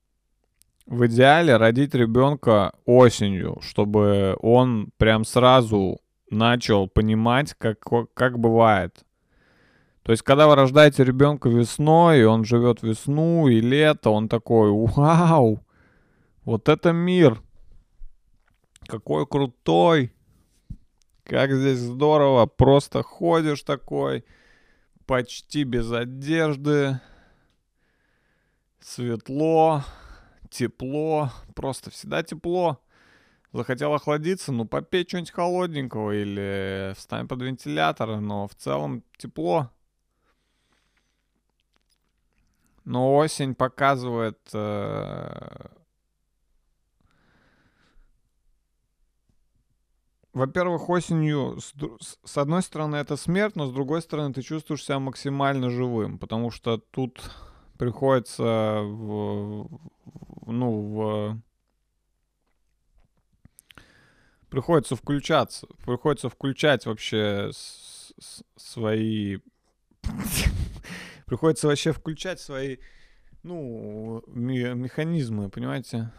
В 0.87 1.07
идеале 1.07 1.59
родить 1.59 1.95
ребенка 1.95 2.73
осенью, 2.87 3.59
чтобы 3.61 4.39
он 4.41 4.91
прям 4.97 5.27
сразу 5.27 6.01
начал 6.31 6.89
понимать, 6.89 7.55
как, 7.59 7.79
как 8.15 8.39
бывает. 8.39 9.05
То 10.09 10.13
есть, 10.13 10.23
когда 10.23 10.49
вы 10.49 10.55
рождаете 10.55 11.05
ребенка 11.05 11.51
весной, 11.51 12.21
и 12.21 12.25
он 12.25 12.43
живет 12.43 12.83
весну 12.83 13.47
и 13.47 13.61
лето, 13.61 14.09
он 14.09 14.31
такой, 14.31 14.71
вау, 14.71 15.63
вот 16.47 16.71
это 16.71 16.93
мир, 16.93 17.43
какой 18.87 19.27
крутой, 19.27 20.15
как 21.25 21.53
здесь 21.53 21.81
здорово, 21.81 22.47
просто 22.47 23.03
ходишь 23.03 23.65
такой, 23.65 24.25
почти 25.05 25.65
без 25.65 25.93
одежды, 25.93 26.99
светло, 28.81 29.85
тепло, 30.49 31.31
просто 31.55 31.91
всегда 31.91 32.23
тепло. 32.23 32.81
Захотел 33.53 33.93
охладиться, 33.93 34.53
ну 34.53 34.65
попей 34.65 35.05
что-нибудь 35.07 35.33
холодненького 35.33 36.13
или 36.13 36.95
встань 36.97 37.29
под 37.29 37.43
вентилятор, 37.43 38.21
но 38.21 38.49
в 38.49 38.55
целом 38.55 39.05
тепло. 39.19 39.71
Но 42.89 43.15
осень 43.17 43.55
показывает 43.55 44.39
э, 44.55 45.67
Во-первых, 50.33 50.89
осенью, 50.89 51.59
с, 51.61 51.75
с- 52.01 52.39
одной 52.39 52.63
стороны, 52.63 52.97
это 52.97 53.17
смерть, 53.17 53.57
но 53.57 53.67
с 53.67 53.73
другой 53.75 54.01
стороны, 54.01 54.33
ты 54.33 54.41
чувствуешь 54.41 54.85
себя 54.85 54.99
максимально 55.01 55.69
живым, 55.69 56.19
потому 56.19 56.51
что 56.51 56.79
тут 56.79 57.31
приходится 57.77 58.81
в- 58.83 59.69
ну, 60.47 60.81
в, 60.81 61.43
приходится 64.49 64.97
включаться, 64.97 65.67
приходится 65.85 66.31
включать 66.31 66.87
вообще 66.87 67.51
с- 67.53 68.15
с- 68.19 68.45
свои, 68.57 69.41
приходится 71.29 71.69
вообще 71.69 71.93
включать 71.93 72.41
свои, 72.41 72.79
ну, 73.43 74.23
ме- 74.27 74.75
механизмы, 74.75 75.51
понимаете? 75.51 76.11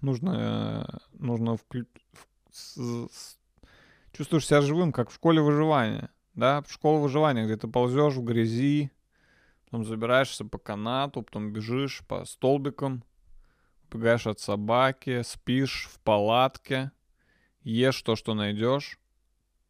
Нужно, 0.00 0.86
э, 0.86 0.98
нужно 1.18 1.56
вклю- 1.56 1.88
чувствуешь 4.12 4.46
себя 4.46 4.60
живым, 4.60 4.92
как 4.92 5.10
в 5.10 5.14
школе 5.14 5.40
выживания. 5.40 6.10
Да, 6.34 6.62
в 6.62 6.70
школе 6.70 7.00
выживания, 7.00 7.44
где 7.44 7.56
ты 7.56 7.68
ползешь 7.68 8.14
в 8.14 8.24
грязи, 8.24 8.90
потом 9.64 9.84
забираешься 9.84 10.44
по 10.44 10.58
канату, 10.58 11.22
потом 11.22 11.52
бежишь 11.52 12.02
по 12.06 12.24
столбикам, 12.24 13.04
убегаешь 13.90 14.26
от 14.26 14.40
собаки, 14.40 15.22
спишь 15.22 15.88
в 15.92 15.98
палатке, 16.00 16.90
ешь 17.62 18.02
то, 18.02 18.16
что 18.16 18.34
найдешь. 18.34 18.98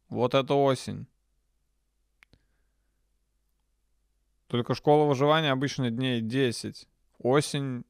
Вот 0.09 0.33
это 0.35 0.53
осень. 0.53 1.07
Только 4.53 4.75
школа 4.75 5.05
выживания 5.05 5.51
обычно 5.51 5.89
дней 5.89 6.21
10. 6.21 6.87
Осень 7.17 7.85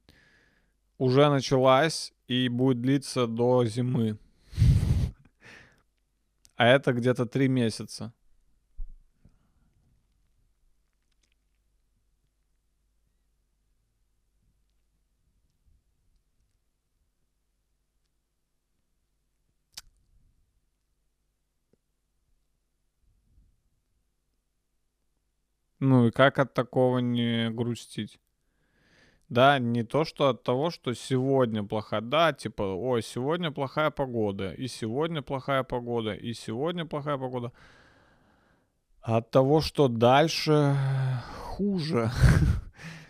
уже 0.98 1.30
началась 1.30 2.14
и 2.30 2.48
будет 2.48 2.80
длиться 2.80 3.28
до 3.28 3.66
зимы. 3.66 4.18
А 6.56 6.68
это 6.68 6.94
где-то 6.94 7.26
три 7.26 7.50
месяца. 7.50 8.14
Ну 25.84 26.08
и 26.08 26.12
как 26.12 26.40
от 26.40 26.54
такого 26.54 27.00
не 27.00 27.50
грустить? 27.50 28.18
Да, 29.28 29.60
не 29.60 29.84
то, 29.84 30.06
что 30.06 30.30
от 30.30 30.42
того, 30.42 30.70
что 30.70 30.94
сегодня 30.94 31.62
плохая, 31.62 32.00
да, 32.00 32.32
типа, 32.32 32.62
ой, 32.62 33.02
сегодня 33.02 33.52
плохая 33.52 33.90
погода, 33.90 34.54
и 34.54 34.70
сегодня 34.70 35.22
плохая 35.22 35.64
погода, 35.64 36.14
и 36.14 36.34
сегодня 36.34 36.86
плохая 36.86 37.18
погода. 37.18 37.52
А 39.02 39.18
от 39.18 39.30
того, 39.30 39.60
что 39.60 39.90
дальше 39.90 40.76
хуже. 41.42 42.10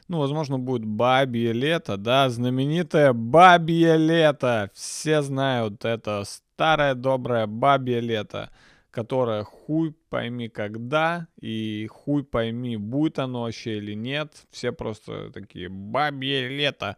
Ну, 0.09 0.19
возможно, 0.19 0.59
будет 0.59 0.83
бабье 0.83 1.53
лето, 1.53 1.95
да, 1.97 2.29
знаменитое 2.29 3.13
бабье 3.13 3.97
лето. 3.97 4.69
Все 4.73 5.21
знают 5.21 5.85
это 5.85 6.23
старое 6.25 6.93
доброе 6.93 7.47
бабье 7.47 8.01
лето, 8.01 8.51
которое 8.93 9.43
хуй 9.43 9.91
пойми 10.09 10.49
когда 10.49 11.27
и 11.41 11.87
хуй 11.91 12.23
пойми 12.23 12.77
будет 12.77 13.17
оно 13.17 13.41
вообще 13.41 13.77
или 13.77 13.95
нет. 13.95 14.45
Все 14.51 14.71
просто 14.71 15.31
такие 15.31 15.67
бабье 15.67 16.47
лето. 16.47 16.97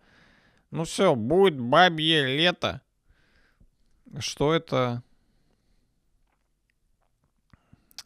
Ну 0.71 0.83
все, 0.83 1.15
будет 1.15 1.57
бабье 1.57 2.25
лето. 2.25 2.81
Что 4.19 4.53
это? 4.53 5.03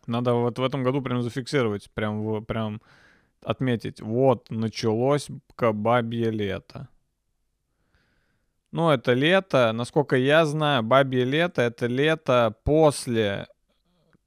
Надо 0.06 0.34
вот 0.36 0.60
в 0.60 0.64
этом 0.64 0.84
году 0.84 1.02
прям 1.02 1.24
зафиксировать, 1.24 1.90
прям, 1.92 2.46
прям 2.46 2.82
отметить. 3.42 4.02
Вот, 4.02 4.52
началось 4.52 5.30
бабье 5.58 6.30
лето. 6.30 6.90
Ну, 8.72 8.92
это 8.92 9.14
лето, 9.14 9.72
насколько 9.74 10.16
я 10.16 10.46
знаю, 10.46 10.84
бабье 10.84 11.24
лето— 11.24 11.62
это 11.64 11.88
лето 11.88 12.56
после 12.64 13.48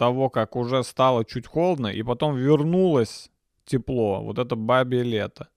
того, 0.03 0.31
как 0.31 0.57
уже 0.57 0.83
стало 0.83 1.25
чуть 1.25 1.47
холодно, 1.47 1.87
и 1.87 2.03
потом 2.03 2.35
вернулось 2.35 3.31
тепло. 3.65 4.21
Вот 4.21 4.37
это 4.37 4.57
бабье 4.57 5.05
лето. 5.05 5.49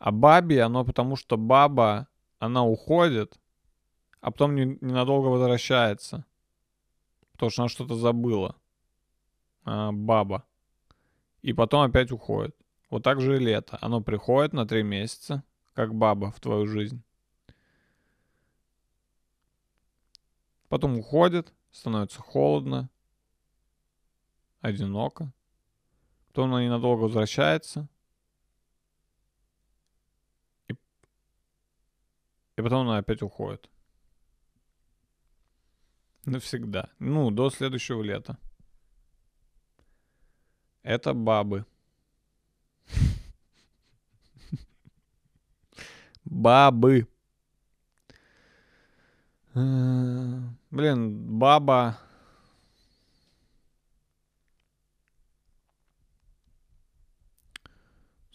А 0.00 0.10
бабье, 0.10 0.64
оно 0.64 0.84
потому 0.84 1.14
что 1.14 1.36
баба, 1.36 2.08
она 2.40 2.64
уходит, 2.64 3.38
а 4.20 4.32
потом 4.32 4.56
не- 4.56 4.78
ненадолго 4.80 5.28
возвращается. 5.28 6.24
Потому 7.30 7.50
что 7.50 7.62
она 7.62 7.68
что-то 7.68 7.94
забыла. 7.94 8.56
А, 9.64 9.92
баба. 9.92 10.42
И 11.42 11.52
потом 11.52 11.82
опять 11.82 12.10
уходит. 12.10 12.56
Вот 12.90 13.04
так 13.04 13.20
же 13.20 13.36
и 13.36 13.38
лето. 13.38 13.78
Оно 13.80 14.00
приходит 14.00 14.54
на 14.54 14.66
три 14.66 14.82
месяца, 14.82 15.44
как 15.72 15.94
баба 15.94 16.32
в 16.32 16.40
твою 16.40 16.66
жизнь. 16.66 17.00
Потом 20.68 20.98
уходит, 20.98 21.54
становится 21.70 22.20
холодно, 22.20 22.90
одиноко. 24.66 25.32
Потом 26.28 26.52
она 26.52 26.64
ненадолго 26.64 27.02
возвращается. 27.02 27.88
И, 30.68 30.74
и 32.56 32.62
потом 32.62 32.88
она 32.88 32.98
опять 32.98 33.22
уходит. 33.22 33.70
Навсегда. 36.24 36.90
Ну, 36.98 37.30
до 37.30 37.50
следующего 37.50 38.02
лета. 38.02 38.38
Это 40.82 41.14
бабы. 41.14 41.64
Бабы. 46.24 47.06
Э, 49.54 50.40
Блин, 50.70 51.38
баба. 51.38 51.98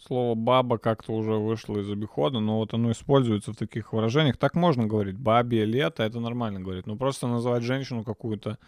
Слово 0.04 0.34
баба 0.34 0.78
как-то 0.78 1.12
уже 1.12 1.34
вышло 1.34 1.78
из 1.78 1.88
обихода, 1.88 2.40
но 2.40 2.58
вот 2.58 2.74
оно 2.74 2.90
используется 2.90 3.52
в 3.52 3.56
таких 3.56 3.92
выражениях. 3.92 4.36
Так 4.36 4.56
можно 4.56 4.84
говорить. 4.86 5.16
Бабье 5.16 5.64
лето, 5.64 6.02
это 6.02 6.18
нормально 6.18 6.60
говорить. 6.60 6.86
Но 6.86 6.96
просто 6.96 7.28
называть 7.28 7.62
женщину 7.62 8.02
какую-то... 8.02 8.58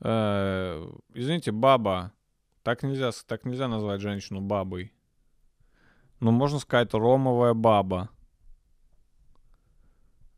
э, 0.00 0.92
извините, 1.12 1.50
баба. 1.50 2.12
Так 2.62 2.84
нельзя, 2.84 3.10
так 3.26 3.44
нельзя 3.46 3.66
назвать 3.66 4.00
женщину 4.00 4.40
бабой. 4.40 4.92
Ну, 6.20 6.30
можно 6.30 6.60
сказать 6.60 6.94
ромовая 6.94 7.54
баба. 7.54 8.10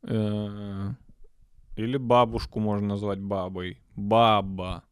Э, 0.03 0.93
Или 1.77 1.99
бабушку 1.99 2.59
можно 2.59 2.89
назвать 2.89 3.21
бабой. 3.21 3.83
Баба. 3.97 4.83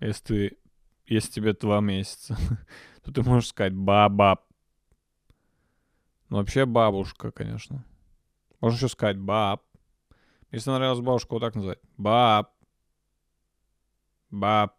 Если 0.00 0.58
если 1.06 1.32
тебе 1.32 1.52
два 1.52 1.80
месяца, 1.80 2.36
то 3.04 3.12
ты 3.12 3.22
можешь 3.22 3.50
сказать 3.50 3.74
баба. 3.74 4.42
Ну, 6.30 6.38
вообще 6.38 6.64
бабушка, 6.66 7.30
конечно. 7.30 7.84
Можно 8.60 8.76
еще 8.76 8.88
сказать 8.88 9.18
баб. 9.18 9.62
Если 10.50 10.70
нравилась 10.70 11.00
бабушка, 11.00 11.34
вот 11.34 11.40
так 11.40 11.54
назвать. 11.54 11.78
Баб. 11.96 12.50
Баб. 14.30 14.74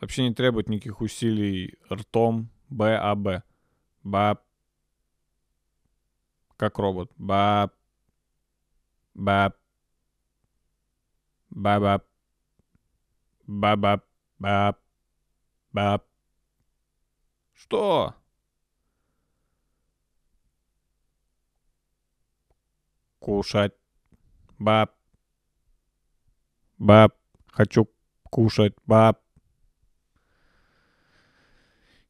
Вообще 0.00 0.28
не 0.28 0.34
требует 0.34 0.68
никаких 0.68 1.00
усилий 1.00 1.78
ртом. 1.90 2.50
Б, 2.68 2.96
А, 2.96 3.14
Б. 3.14 3.42
Баб. 4.02 4.42
Как 6.56 6.78
робот. 6.78 7.12
Баб. 7.16 7.72
Баб. 9.14 9.56
Бабаб. 11.50 12.04
Бабаб. 13.46 14.04
Баб. 14.38 14.78
Баб. 15.72 16.04
Что? 17.56 18.14
Кушать. 23.18 23.72
Баб. 24.58 24.94
Баб. 26.78 27.16
Хочу 27.46 27.90
кушать. 28.30 28.74
Баб. 28.84 29.22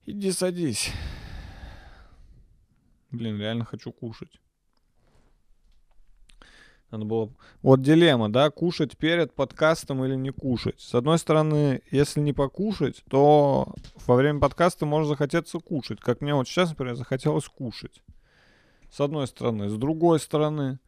Иди 0.05 0.33
садись. 0.33 0.93
Блин, 3.13 3.39
реально 3.39 3.65
хочу 3.65 3.93
кушать. 3.93 4.41
Надо 6.91 7.05
было... 7.05 7.33
Вот 7.63 7.83
дилемма, 7.83 8.29
да, 8.29 8.51
кушать 8.51 8.97
перед 8.97 9.35
подкастом 9.35 10.05
или 10.05 10.15
не 10.15 10.31
кушать. 10.31 10.81
С 10.81 10.95
одной 10.95 11.19
стороны, 11.19 11.83
если 11.91 12.21
не 12.21 12.33
покушать, 12.33 13.03
то 13.11 13.75
во 14.07 14.15
время 14.15 14.39
подкаста 14.41 14.87
может 14.87 15.09
захотеться 15.09 15.59
кушать. 15.59 16.01
Как 16.01 16.21
мне 16.21 16.35
вот 16.35 16.47
сейчас, 16.47 16.71
например, 16.71 16.95
захотелось 16.95 17.49
кушать. 17.49 18.03
С 18.91 19.01
одной 19.01 19.27
стороны. 19.27 19.69
С 19.69 19.77
другой 19.77 20.21
стороны, 20.21 20.79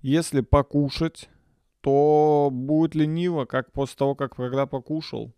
если 0.00 0.40
покушать, 0.40 1.28
то 1.82 2.48
будет 2.50 2.94
лениво, 2.94 3.44
как 3.44 3.72
после 3.72 3.96
того, 3.96 4.14
как 4.14 4.36
когда 4.36 4.66
покушал. 4.66 5.34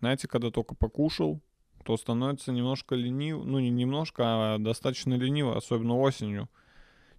Знаете, 0.00 0.26
когда 0.26 0.50
только 0.50 0.74
покушал, 0.74 1.40
то 1.84 1.96
становится 1.96 2.52
немножко 2.52 2.94
лениво. 2.94 3.44
Ну, 3.44 3.60
не 3.60 3.70
немножко, 3.70 4.22
а 4.24 4.58
достаточно 4.58 5.14
лениво, 5.14 5.56
особенно 5.56 5.98
осенью. 5.98 6.48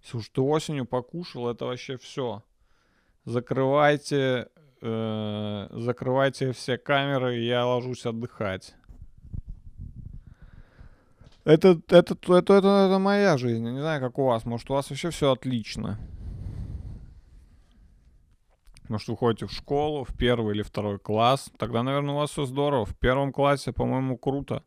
Если 0.02 0.16
уж 0.16 0.28
ты 0.28 0.40
осенью 0.40 0.84
покушал, 0.84 1.48
это 1.48 1.66
вообще 1.66 1.96
все. 1.96 2.42
Закрывайте, 3.24 4.48
э, 4.80 5.68
закрывайте 5.70 6.52
все 6.52 6.76
камеры, 6.76 7.38
я 7.38 7.64
ложусь 7.64 8.04
отдыхать. 8.04 8.74
Это, 11.44 11.80
это, 11.88 12.14
это, 12.14 12.36
это, 12.36 12.54
это 12.54 12.98
моя 12.98 13.36
жизнь. 13.36 13.68
Не 13.68 13.80
знаю, 13.80 14.00
как 14.00 14.18
у 14.18 14.26
вас. 14.26 14.44
Может, 14.44 14.70
у 14.70 14.74
вас 14.74 14.90
вообще 14.90 15.10
все 15.10 15.32
отлично. 15.32 15.98
Может, 18.88 19.08
вы 19.08 19.16
ходите 19.16 19.46
в 19.46 19.52
школу, 19.52 20.04
в 20.04 20.16
первый 20.16 20.54
или 20.54 20.62
второй 20.62 20.98
класс. 20.98 21.50
Тогда, 21.58 21.82
наверное, 21.82 22.14
у 22.14 22.18
вас 22.18 22.30
все 22.30 22.44
здорово. 22.44 22.84
В 22.84 22.96
первом 22.96 23.32
классе, 23.32 23.72
по-моему, 23.72 24.16
круто. 24.18 24.62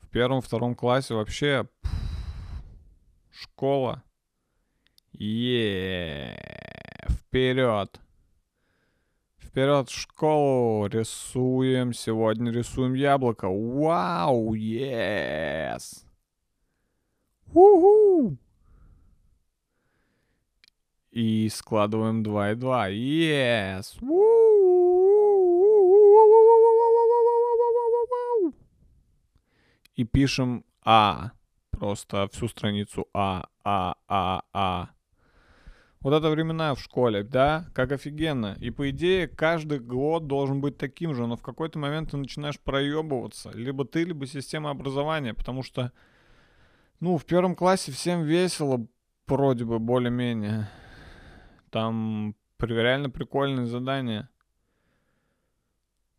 В 0.00 0.08
первом, 0.08 0.40
втором 0.40 0.74
классе 0.74 1.14
вообще 1.14 1.66
пф, 1.82 1.92
школа. 3.30 4.02
Е, 5.18 6.36
вперед. 7.08 8.00
Вперед 9.38 9.88
в 9.88 9.92
школу. 9.92 10.86
Рисуем. 10.88 11.92
Сегодня 11.92 12.50
рисуем 12.50 12.94
яблоко. 12.94 13.48
Вау, 13.48 14.54
yes. 14.54 16.04
Уху. 17.52 18.36
И 21.12 21.48
складываем 21.48 22.24
2 22.24 22.50
и 22.50 22.54
2. 22.56 22.90
Yes. 22.90 24.00
И 29.94 30.04
пишем 30.04 30.64
А. 30.82 31.30
Просто 31.70 32.28
всю 32.32 32.48
страницу 32.48 33.06
А, 33.14 33.46
А, 33.64 33.94
А, 34.08 34.42
А. 34.52 34.93
Вот 36.04 36.12
это 36.12 36.28
времена 36.28 36.74
в 36.74 36.80
школе, 36.80 37.22
да? 37.22 37.66
Как 37.72 37.90
офигенно. 37.90 38.58
И 38.60 38.70
по 38.70 38.90
идее, 38.90 39.26
каждый 39.26 39.78
год 39.78 40.26
должен 40.26 40.60
быть 40.60 40.76
таким 40.76 41.14
же, 41.14 41.26
но 41.26 41.38
в 41.38 41.42
какой-то 41.42 41.78
момент 41.78 42.10
ты 42.10 42.18
начинаешь 42.18 42.60
проебываться. 42.60 43.50
Либо 43.54 43.86
ты, 43.86 44.04
либо 44.04 44.26
система 44.26 44.68
образования, 44.68 45.32
потому 45.32 45.62
что, 45.62 45.92
ну, 47.00 47.16
в 47.16 47.24
первом 47.24 47.54
классе 47.54 47.90
всем 47.90 48.22
весело, 48.22 48.86
вроде 49.26 49.64
бы, 49.64 49.78
более-менее. 49.78 50.68
Там 51.70 52.36
реально 52.60 53.08
прикольные 53.08 53.64
задания. 53.64 54.28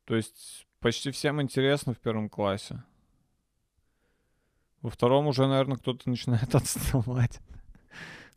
То 0.06 0.16
есть 0.16 0.66
почти 0.80 1.12
всем 1.12 1.40
интересно 1.44 1.94
в 1.94 2.00
первом 2.00 2.28
классе. 2.28 2.82
Во 4.82 4.90
втором 4.90 5.28
уже, 5.28 5.46
наверное, 5.46 5.78
кто-то 5.78 6.10
начинает 6.10 6.56
отставать. 6.56 7.40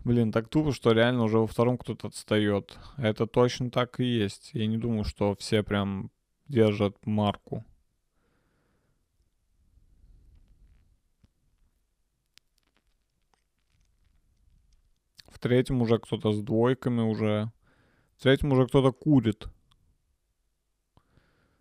Блин, 0.09 0.33
так 0.33 0.49
тупо, 0.49 0.73
что 0.73 0.92
реально 0.92 1.25
уже 1.25 1.38
во 1.38 1.47
втором 1.47 1.77
кто-то 1.77 2.09
отстает. 2.09 2.79
Это 2.97 3.27
точно 3.27 3.71
так 3.71 4.01
и 4.01 4.05
есть. 4.05 4.53
Я 4.55 4.66
не 4.66 4.79
думаю, 4.79 5.05
что 5.05 5.35
все 5.35 5.62
прям 5.62 6.11
держат 6.49 6.97
марку. 7.05 7.62
В 15.27 15.38
третьем 15.38 15.83
уже 15.83 15.99
кто-то 15.99 16.33
с 16.33 16.40
двойками 16.40 17.03
уже. 17.03 17.53
В 18.16 18.23
третьем 18.23 18.53
уже 18.53 18.66
кто-то 18.66 18.92
курит. 18.92 19.49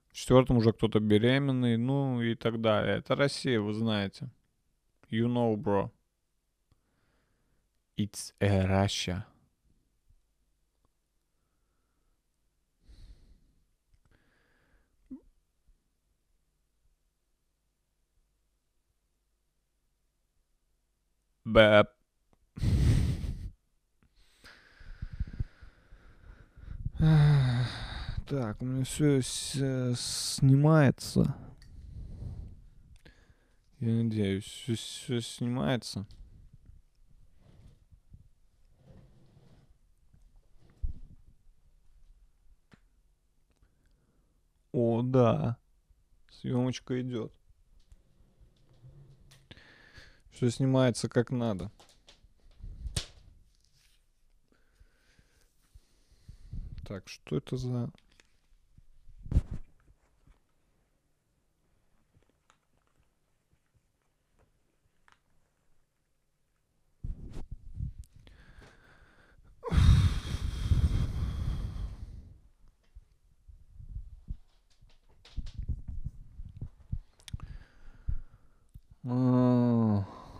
В 0.08 0.14
четвертом 0.14 0.60
уже 0.60 0.72
кто-то 0.72 1.02
беременный, 1.02 1.76
ну 1.76 2.22
и 2.22 2.34
так 2.34 2.62
далее. 2.62 3.00
Это 3.00 3.14
Россия, 3.18 3.60
вы 3.60 3.74
знаете. 3.74 4.30
You 5.12 5.28
know, 5.28 5.54
bro. 5.58 5.92
It's 7.98 8.32
a 8.40 8.68
Russia. 8.68 9.26
Бэп. 21.46 21.88
Так, 28.28 28.62
у 28.62 28.66
меня 28.66 28.84
все 28.84 29.22
снимается. 29.22 31.34
Я 33.80 34.04
надеюсь, 34.04 34.44
все, 34.44 35.22
снимается. 35.22 36.06
О, 44.80 45.02
да. 45.02 45.58
Съемочка 46.30 47.02
идет. 47.02 47.34
Все 50.30 50.52
снимается 50.52 51.10
как 51.10 51.32
надо. 51.32 51.72
Так, 56.88 57.08
что 57.08 57.38
это 57.38 57.58
за... 57.58 57.90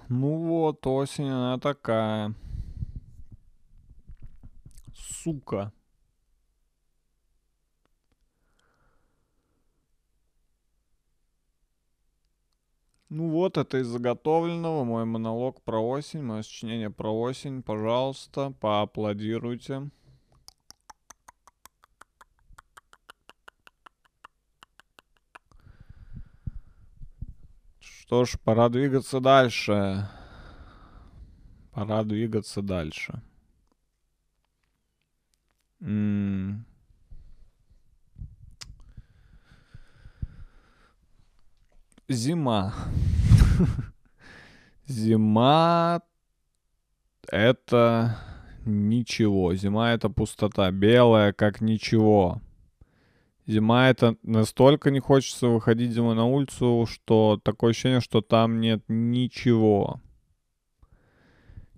Ну 0.10 0.38
вот, 0.38 0.88
осень, 0.88 1.28
она 1.28 1.58
такая. 1.58 2.34
Сука. 4.96 5.74
Ну 13.10 13.30
вот, 13.30 13.58
это 13.58 13.80
из 13.80 13.88
заготовленного, 13.88 14.86
мой 14.86 15.04
монолог 15.04 15.62
про 15.62 15.80
осень, 15.80 16.22
мое 16.22 16.42
сочинение 16.42 16.90
про 16.90 17.10
осень. 17.10 17.62
Пожалуйста, 17.62 18.54
поаплодируйте. 18.62 19.90
Что 28.08 28.24
ж, 28.24 28.38
пора 28.42 28.70
двигаться 28.70 29.20
дальше. 29.20 30.08
Пора 31.74 32.06
двигаться 32.06 32.62
дальше. 32.62 33.22
Зима. 42.08 42.74
Зима 44.88 46.02
это 47.30 48.18
ничего. 48.64 49.54
Зима 49.54 49.92
это 49.92 50.08
пустота. 50.08 50.72
Белая, 50.72 51.34
как 51.34 51.60
ничего. 51.60 52.42
Зима 53.48 53.90
это 53.90 54.18
настолько 54.24 54.92
не 54.92 55.00
хочется 55.00 55.48
выходить 55.48 55.94
зимой 55.94 56.16
на 56.16 56.26
улицу, 56.26 56.86
что 56.86 57.40
такое 57.42 57.72
ощущение, 57.72 58.02
что 58.02 58.20
там 58.20 58.60
нет 58.60 58.84
ничего. 58.90 60.02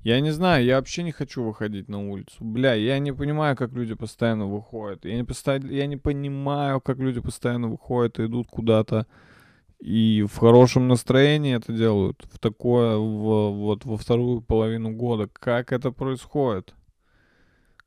Я 0.03 0.19
не 0.21 0.31
знаю, 0.31 0.65
я 0.65 0.77
вообще 0.77 1.03
не 1.03 1.11
хочу 1.11 1.43
выходить 1.43 1.87
на 1.87 2.09
улицу. 2.09 2.37
Бля, 2.39 2.73
я 2.73 2.97
не 2.97 3.13
понимаю, 3.13 3.55
как 3.55 3.73
люди 3.73 3.93
постоянно 3.93 4.47
выходят. 4.47 5.05
Я 5.05 5.15
не, 5.17 5.23
поста- 5.23 5.57
я 5.57 5.85
не 5.85 5.97
понимаю, 5.97 6.81
как 6.81 6.97
люди 6.97 7.19
постоянно 7.19 7.67
выходят 7.67 8.17
и 8.17 8.25
идут 8.25 8.47
куда-то. 8.47 9.05
И 9.79 10.23
в 10.23 10.37
хорошем 10.37 10.87
настроении 10.87 11.55
это 11.55 11.71
делают. 11.71 12.25
В 12.31 12.39
такое, 12.39 12.97
в, 12.97 13.51
вот 13.51 13.85
во 13.85 13.97
вторую 13.97 14.41
половину 14.41 14.91
года. 14.91 15.29
Как 15.31 15.71
это 15.71 15.91
происходит? 15.91 16.73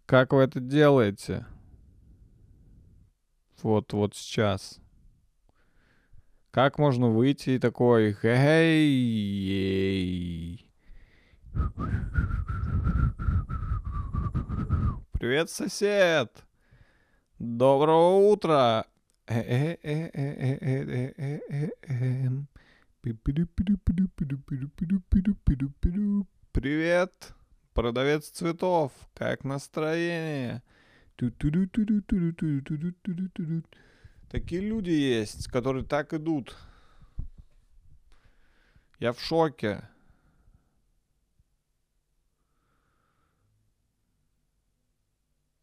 Как 0.07 0.33
вы 0.33 0.43
это 0.43 0.61
делаете? 0.61 1.47
Вот, 3.63 3.93
вот 3.93 4.17
сейчас. 4.17 4.81
Как 6.51 6.79
можно 6.79 7.09
выйти 7.09 7.51
и 7.51 7.59
такой, 7.59 8.17
эй, 8.23 9.49
Привет, 15.13 15.51
сосед! 15.51 16.45
Доброго 17.39 18.33
утра! 18.33 18.87
Привет, 26.53 27.35
продавец 27.73 28.29
цветов, 28.29 28.93
как 29.15 29.45
настроение? 29.45 30.63
Такие 34.31 34.63
люди 34.63 34.91
есть, 34.91 35.49
которые 35.49 35.85
так 35.85 36.15
идут. 36.15 36.57
Я 38.99 39.13
в 39.13 39.21
шоке. 39.21 39.83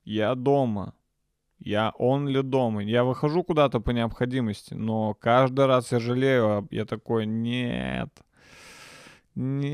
Я 0.03 0.35
дома. 0.35 0.93
Я 1.59 1.93
only 1.99 2.41
дома. 2.41 2.83
Я 2.83 3.03
выхожу 3.03 3.43
куда-то 3.43 3.79
по 3.79 3.91
необходимости, 3.91 4.73
но 4.73 5.13
каждый 5.13 5.65
раз 5.65 5.91
я 5.91 5.99
жалею. 5.99 6.67
Я 6.71 6.85
такой, 6.85 7.25
нет. 7.25 8.09
Нет. 9.35 9.69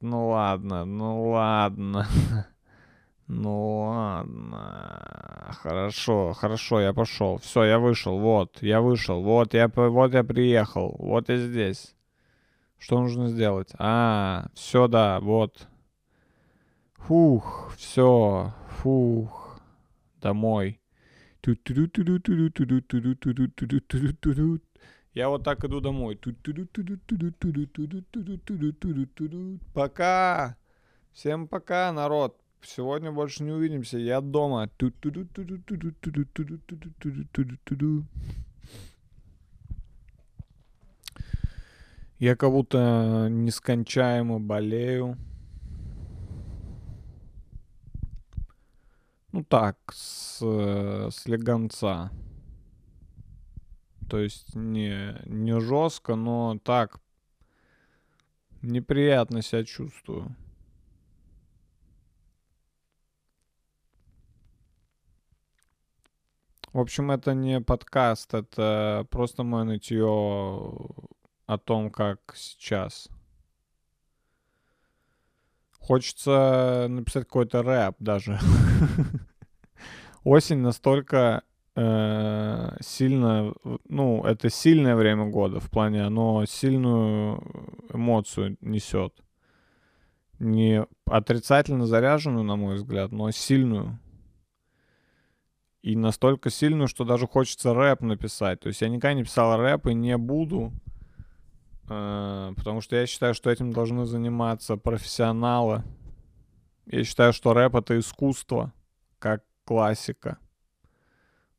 Ну 0.00 0.28
ладно, 0.28 0.84
ну 0.84 1.30
ладно. 1.30 2.06
Ну 3.32 3.82
ладно. 3.82 5.54
Хорошо, 5.62 6.32
хорошо, 6.32 6.80
я 6.80 6.92
пошел. 6.92 7.38
Все, 7.38 7.62
я 7.62 7.78
вышел. 7.78 8.18
Вот, 8.18 8.60
я 8.60 8.80
вышел. 8.80 9.22
Вот 9.22 9.54
я, 9.54 9.68
вот 9.68 10.14
я 10.14 10.24
приехал. 10.24 10.96
Вот 10.98 11.28
я 11.28 11.36
здесь. 11.36 11.94
Что 12.76 12.98
нужно 13.00 13.28
сделать? 13.28 13.70
А, 13.78 14.48
все, 14.54 14.88
да, 14.88 15.20
вот. 15.20 15.68
Фух, 16.96 17.72
все, 17.76 18.52
фух. 18.68 19.60
Домой. 20.20 20.80
Я 25.14 25.28
вот 25.28 25.44
так 25.44 25.64
иду 25.64 25.80
домой. 25.80 26.18
Пока. 29.72 30.56
Всем 31.12 31.46
пока, 31.46 31.92
народ. 31.92 32.39
Сегодня 32.62 33.10
больше 33.10 33.42
не 33.42 33.52
увидимся. 33.52 33.98
Я 33.98 34.20
дома. 34.20 34.68
Я 42.18 42.36
как 42.36 42.50
будто 42.50 43.28
нескончаемо 43.30 44.40
болею. 44.40 45.16
Ну 49.32 49.44
так, 49.44 49.78
с, 49.92 50.40
э, 50.42 51.08
слегонца. 51.12 52.10
То 54.10 54.18
есть 54.18 54.56
не, 54.56 55.16
не 55.24 55.58
жестко, 55.60 56.16
но 56.16 56.58
так 56.64 57.00
неприятно 58.60 59.40
себя 59.40 59.64
чувствую. 59.64 60.34
В 66.72 66.78
общем, 66.78 67.10
это 67.10 67.34
не 67.34 67.60
подкаст, 67.60 68.32
это 68.32 69.04
просто 69.10 69.42
мое 69.42 69.64
нытье 69.64 70.06
о 71.46 71.58
том, 71.58 71.90
как 71.90 72.20
сейчас. 72.36 73.08
Хочется 75.72 76.86
написать 76.88 77.24
какой-то 77.24 77.64
рэп 77.64 77.96
даже. 77.98 78.38
Осень 80.24 80.58
настолько 80.58 81.42
э, 81.74 82.76
сильно, 82.80 83.52
ну, 83.88 84.22
это 84.22 84.48
сильное 84.48 84.94
время 84.94 85.24
года 85.24 85.58
в 85.58 85.70
плане, 85.70 86.04
оно 86.04 86.44
сильную 86.46 87.42
эмоцию 87.92 88.58
несет. 88.60 89.12
Не 90.38 90.86
отрицательно 91.06 91.86
заряженную, 91.86 92.44
на 92.44 92.54
мой 92.54 92.76
взгляд, 92.76 93.10
но 93.10 93.32
сильную. 93.32 93.98
И 95.82 95.96
настолько 95.96 96.50
сильную, 96.50 96.88
что 96.88 97.04
даже 97.04 97.26
хочется 97.26 97.72
рэп 97.72 98.02
написать. 98.02 98.60
То 98.60 98.68
есть 98.68 98.82
я 98.82 98.88
никогда 98.88 99.14
не 99.14 99.24
писал 99.24 99.56
рэп 99.58 99.86
и 99.86 99.94
не 99.94 100.16
буду, 100.18 100.72
э, 101.88 102.52
потому 102.54 102.82
что 102.82 102.96
я 102.96 103.06
считаю, 103.06 103.32
что 103.34 103.50
этим 103.50 103.72
должны 103.72 104.04
заниматься 104.04 104.76
профессионалы. 104.76 105.82
Я 106.84 107.04
считаю, 107.04 107.32
что 107.32 107.54
рэп 107.54 107.76
это 107.76 107.98
искусство, 107.98 108.72
как 109.18 109.44
классика. 109.64 110.38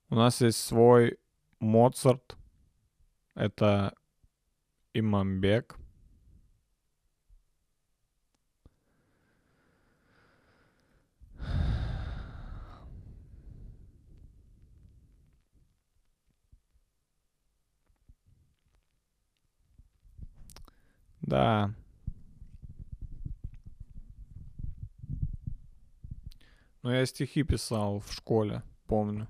У 0.09 0.15
нас 0.15 0.41
есть 0.41 0.59
свой 0.59 1.17
Моцарт. 1.59 2.37
Это 3.33 3.93
Имамбек. 4.93 5.77
Да. 21.31 21.73
Но 26.83 26.93
я 26.93 27.05
стихи 27.05 27.43
писал 27.43 27.99
в 27.99 28.11
школе, 28.11 28.63
помню. 28.85 29.29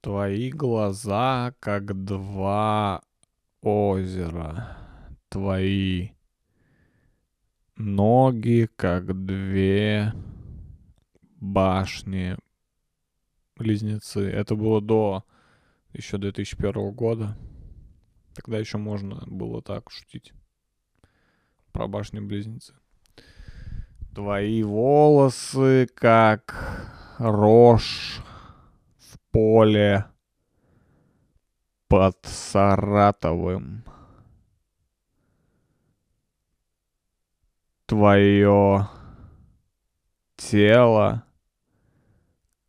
Твои 0.00 0.52
глаза, 0.52 1.52
как 1.58 2.04
два 2.04 3.02
озера. 3.60 4.78
Твои 5.30 6.10
ноги, 7.74 8.68
как 8.76 9.26
две 9.26 10.12
башни 11.40 12.36
близнецы. 13.56 14.30
Это 14.30 14.54
было 14.54 14.80
до 14.80 15.24
еще 15.92 16.18
2001 16.18 16.92
года. 16.92 17.36
Тогда 18.36 18.58
еще 18.58 18.76
можно 18.76 19.22
было 19.26 19.62
так 19.62 19.90
шутить 19.90 20.34
про 21.72 21.88
башни-близнецы. 21.88 22.74
Твои 24.14 24.62
волосы, 24.62 25.88
как 25.94 27.16
рожь 27.18 28.20
в 28.98 29.18
поле 29.30 30.04
под 31.88 32.18
Саратовым. 32.24 33.84
Твое 37.86 38.88
тело, 40.36 41.24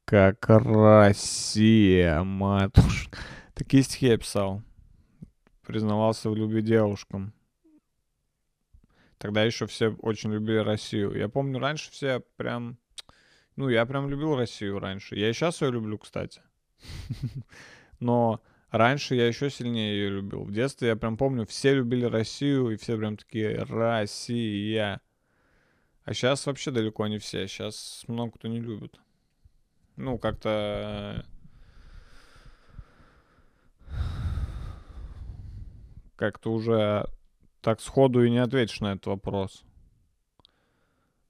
как 0.06 0.48
Россия, 0.48 2.24
матушка. 2.24 3.18
Такие 3.54 3.84
стихи 3.84 4.08
я 4.08 4.18
писал 4.18 4.64
признавался 5.68 6.30
в 6.30 6.36
любви 6.36 6.62
девушкам. 6.62 7.34
Тогда 9.18 9.44
еще 9.44 9.68
все 9.68 9.90
очень 10.00 10.32
любили 10.32 10.60
Россию. 10.60 11.14
Я 11.14 11.28
помню, 11.28 11.60
раньше 11.60 11.92
все 11.92 12.22
прям... 12.38 12.78
Ну, 13.58 13.68
я 13.68 13.86
прям 13.86 14.10
любил 14.10 14.38
Россию 14.38 14.80
раньше. 14.80 15.18
Я 15.18 15.30
и 15.30 15.34
сейчас 15.34 15.62
ее 15.62 15.72
люблю, 15.72 15.98
кстати. 15.98 16.42
Но 18.00 18.42
раньше 18.72 19.16
я 19.16 19.28
еще 19.28 19.50
сильнее 19.50 19.94
ее 19.98 20.10
любил. 20.10 20.44
В 20.44 20.54
детстве 20.54 20.88
я 20.88 20.96
прям 20.96 21.18
помню, 21.18 21.46
все 21.46 21.74
любили 21.74 22.06
Россию, 22.06 22.70
и 22.70 22.78
все 22.78 22.96
прям 22.96 23.18
такие 23.18 23.64
«Россия». 23.64 25.02
А 26.06 26.14
сейчас 26.14 26.46
вообще 26.46 26.72
далеко 26.72 27.08
не 27.08 27.18
все. 27.18 27.46
Сейчас 27.46 28.06
много 28.08 28.38
кто 28.38 28.48
не 28.48 28.62
любит. 28.62 28.98
Ну, 29.98 30.18
как-то 30.18 31.26
как-то 36.18 36.52
уже 36.52 37.08
так 37.62 37.80
сходу 37.80 38.24
и 38.24 38.30
не 38.30 38.40
ответишь 38.40 38.82
на 38.82 38.94
этот 38.94 39.06
вопрос. 39.06 39.64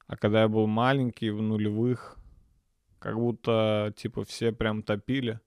А 0.08 0.15
когда 0.15 0.41
я 0.41 0.47
был 0.47 0.65
маленький, 0.65 1.30
в 1.30 1.41
нулевых, 1.41 2.17
как 2.97 3.15
будто, 3.15 3.93
типа, 3.95 4.23
все 4.23 4.52
прям 4.52 4.82
топили. 4.82 5.39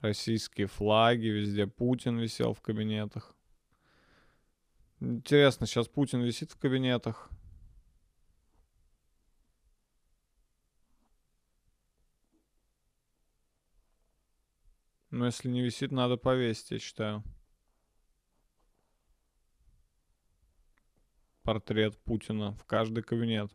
Российские 0.00 0.66
флаги, 0.66 1.28
везде 1.28 1.66
Путин 1.66 2.18
висел 2.18 2.52
в 2.52 2.60
кабинетах. 2.60 3.34
Интересно, 5.00 5.66
сейчас 5.66 5.88
Путин 5.88 6.20
висит 6.20 6.52
в 6.52 6.58
кабинетах? 6.58 7.30
Но 15.10 15.26
если 15.26 15.48
не 15.48 15.62
висит, 15.62 15.90
надо 15.90 16.18
повесить, 16.18 16.72
я 16.72 16.78
считаю. 16.78 17.24
Портрет 21.44 21.96
Путина 22.02 22.56
в 22.56 22.64
каждый 22.64 23.04
кабинет. 23.04 23.52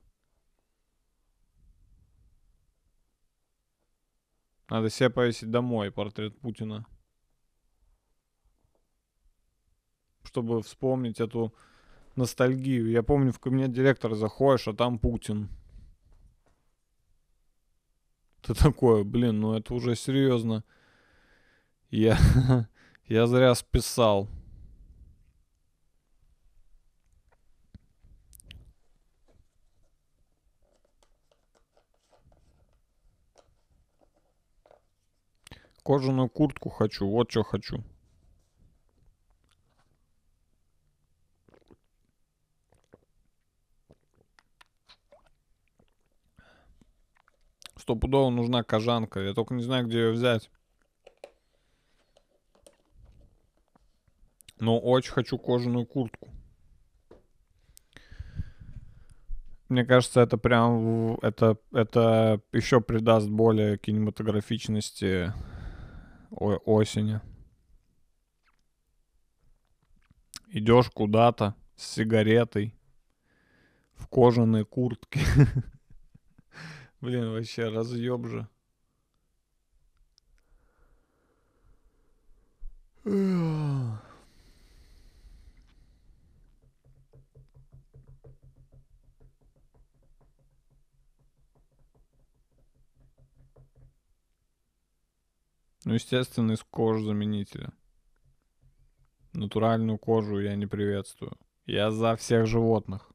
Надо 4.70 4.90
себе 4.90 5.10
повесить 5.10 5.50
домой 5.50 5.92
портрет 5.92 6.40
Путина. 6.40 6.86
Чтобы 10.24 10.62
вспомнить 10.62 11.20
эту 11.20 11.54
ностальгию. 12.16 12.90
Я 12.92 13.02
помню, 13.02 13.32
в 13.34 13.40
кабинет 13.40 13.72
директора 13.72 14.14
заходишь, 14.14 14.68
а 14.68 14.74
там 14.74 15.00
Путин. 15.00 15.50
Ты 18.44 18.54
такое, 18.54 19.04
блин, 19.04 19.40
ну 19.40 19.56
это 19.56 19.74
уже 19.74 19.96
серьезно. 19.96 20.64
Я, 21.90 22.18
я 23.08 23.26
зря 23.26 23.56
списал. 23.56 24.30
Кожаную 35.90 36.30
куртку 36.30 36.70
хочу, 36.70 37.10
вот 37.10 37.32
что 37.32 37.42
хочу. 37.42 37.84
Стопудово 47.76 48.30
нужна 48.30 48.62
кожанка. 48.62 49.20
Я 49.20 49.34
только 49.34 49.56
не 49.56 49.64
знаю, 49.64 49.88
где 49.88 49.98
ее 49.98 50.12
взять. 50.12 50.52
Но 54.60 54.80
очень 54.80 55.12
хочу 55.12 55.40
кожаную 55.40 55.88
куртку. 55.88 56.30
Мне 59.70 59.86
кажется, 59.86 60.22
это 60.22 60.38
прям 60.38 61.16
это 61.24 61.58
это 61.72 62.42
еще 62.52 62.80
придаст 62.80 63.28
более 63.28 63.80
кинематографичности 63.80 65.34
осени. 66.40 67.22
Идешь 70.48 70.90
куда-то 70.90 71.56
с 71.76 71.86
сигаретой 71.96 72.74
в 73.94 74.08
кожаной 74.08 74.66
куртке. 74.66 75.20
Блин, 77.02 77.32
вообще 77.32 77.70
разъеб 77.70 78.26
же. 78.26 78.48
Ну, 95.90 95.96
естественно, 95.96 96.52
из 96.52 96.64
кожзаменителя. 96.70 97.74
Натуральную 99.34 99.98
кожу 99.98 100.40
я 100.40 100.56
не 100.56 100.68
приветствую. 100.68 101.36
Я 101.66 101.90
за 101.90 102.16
всех 102.16 102.46
животных. 102.46 103.12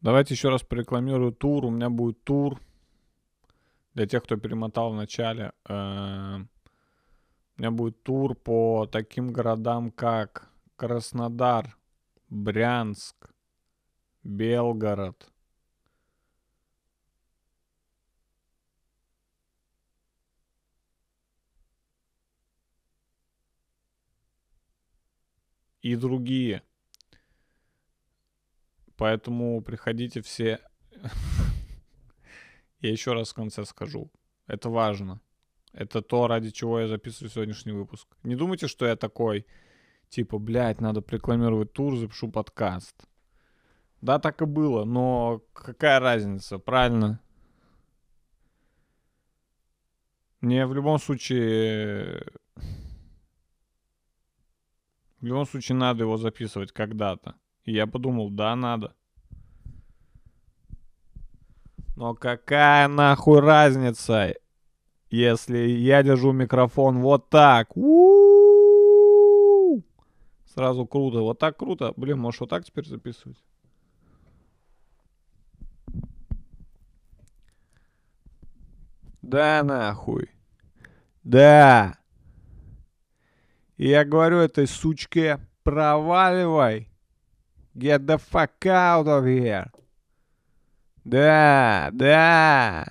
Давайте 0.00 0.32
еще 0.32 0.48
раз 0.48 0.62
порекламирую 0.62 1.32
тур. 1.32 1.66
У 1.66 1.70
меня 1.70 1.90
будет 1.90 2.24
тур. 2.24 2.58
Для 3.94 4.06
тех, 4.06 4.22
кто 4.22 4.36
перемотал 4.36 4.92
в 4.92 4.96
начале. 4.96 5.52
э, 5.68 6.36
У 7.56 7.60
меня 7.60 7.70
будет 7.70 8.02
тур 8.02 8.34
по 8.34 8.86
таким 8.86 9.32
городам, 9.32 9.90
как 9.90 10.50
Краснодар, 10.76 11.76
Брянск, 12.30 13.34
Белгород, 14.22 15.30
и 25.82 25.96
другие. 25.96 26.62
Поэтому 28.96 29.60
приходите 29.60 30.22
все. 30.22 30.60
Я 32.82 32.90
еще 32.90 33.12
раз 33.12 33.30
в 33.30 33.34
конце 33.34 33.64
скажу. 33.64 34.10
Это 34.48 34.68
важно. 34.68 35.20
Это 35.72 36.02
то, 36.02 36.26
ради 36.26 36.50
чего 36.50 36.80
я 36.80 36.88
записываю 36.88 37.30
сегодняшний 37.30 37.72
выпуск. 37.72 38.08
Не 38.24 38.34
думайте, 38.34 38.66
что 38.66 38.84
я 38.84 38.96
такой, 38.96 39.46
типа, 40.08 40.38
блядь, 40.38 40.80
надо 40.80 41.02
рекламировать 41.06 41.72
тур, 41.72 41.96
запишу 41.96 42.30
подкаст. 42.30 42.96
Да, 44.00 44.18
так 44.18 44.42
и 44.42 44.46
было, 44.46 44.84
но 44.84 45.42
какая 45.52 46.00
разница, 46.00 46.58
правильно? 46.58 47.20
Мне 50.40 50.66
в 50.66 50.74
любом 50.74 50.98
случае... 50.98 52.26
В 55.20 55.24
любом 55.24 55.46
случае 55.46 55.76
надо 55.76 56.02
его 56.02 56.16
записывать 56.16 56.72
когда-то. 56.72 57.36
И 57.62 57.72
я 57.72 57.86
подумал, 57.86 58.28
да, 58.28 58.56
надо. 58.56 58.96
Но 61.94 62.14
какая 62.14 62.88
нахуй 62.88 63.40
разница, 63.40 64.34
если 65.10 65.58
я 65.58 66.02
держу 66.02 66.32
микрофон 66.32 67.00
вот 67.00 67.28
так? 67.28 67.76
У-у-у! 67.76 68.62
Сразу 70.54 70.86
круто. 70.86 71.20
Вот 71.20 71.38
так 71.38 71.58
круто. 71.58 71.92
Блин, 71.96 72.18
можешь 72.18 72.40
вот 72.40 72.50
так 72.50 72.64
теперь 72.64 72.86
записывать? 72.86 73.36
Да, 79.20 79.62
нахуй. 79.62 80.30
Да. 81.22 81.98
И 83.76 83.88
я 83.88 84.04
говорю 84.04 84.38
этой 84.38 84.66
сучке, 84.66 85.38
проваливай. 85.62 86.88
Get 87.74 88.00
the 88.04 88.18
fuck 88.18 88.60
out 88.64 89.06
of 89.06 89.24
here. 89.24 89.70
Да, 91.04 91.90
да. 91.92 92.86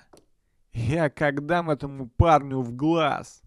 Я 0.74 1.08
как 1.10 1.46
дам 1.46 1.70
этому 1.70 2.08
парню 2.08 2.60
в 2.60 2.74
глаз. 2.74 3.42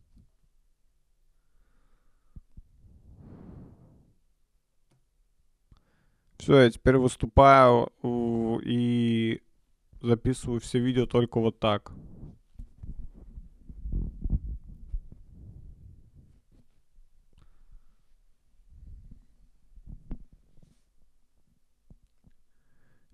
Все, 6.38 6.61
я 6.61 6.70
теперь 6.70 6.97
выступаю 6.97 7.91
и 8.63 9.41
записываю 10.01 10.59
все 10.59 10.80
видео 10.80 11.05
только 11.05 11.39
вот 11.39 11.59
так. 11.59 11.91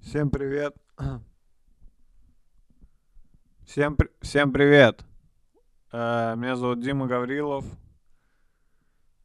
Всем 0.01 0.29
привет. 0.29 0.75
Всем, 3.71 3.95
всем 4.19 4.51
привет. 4.51 5.05
Э, 5.93 6.35
Меня 6.35 6.57
зовут 6.57 6.81
Дима 6.81 7.07
Гаврилов. 7.07 7.63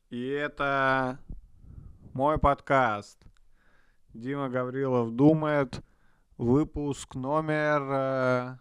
И 0.08 0.24
это 0.28 1.18
мой 2.12 2.38
подкаст. 2.38 3.18
Дима 4.14 4.48
Гаврилов 4.48 5.10
думает. 5.16 5.80
Выпуск 6.38 7.16
номер... 7.16 8.60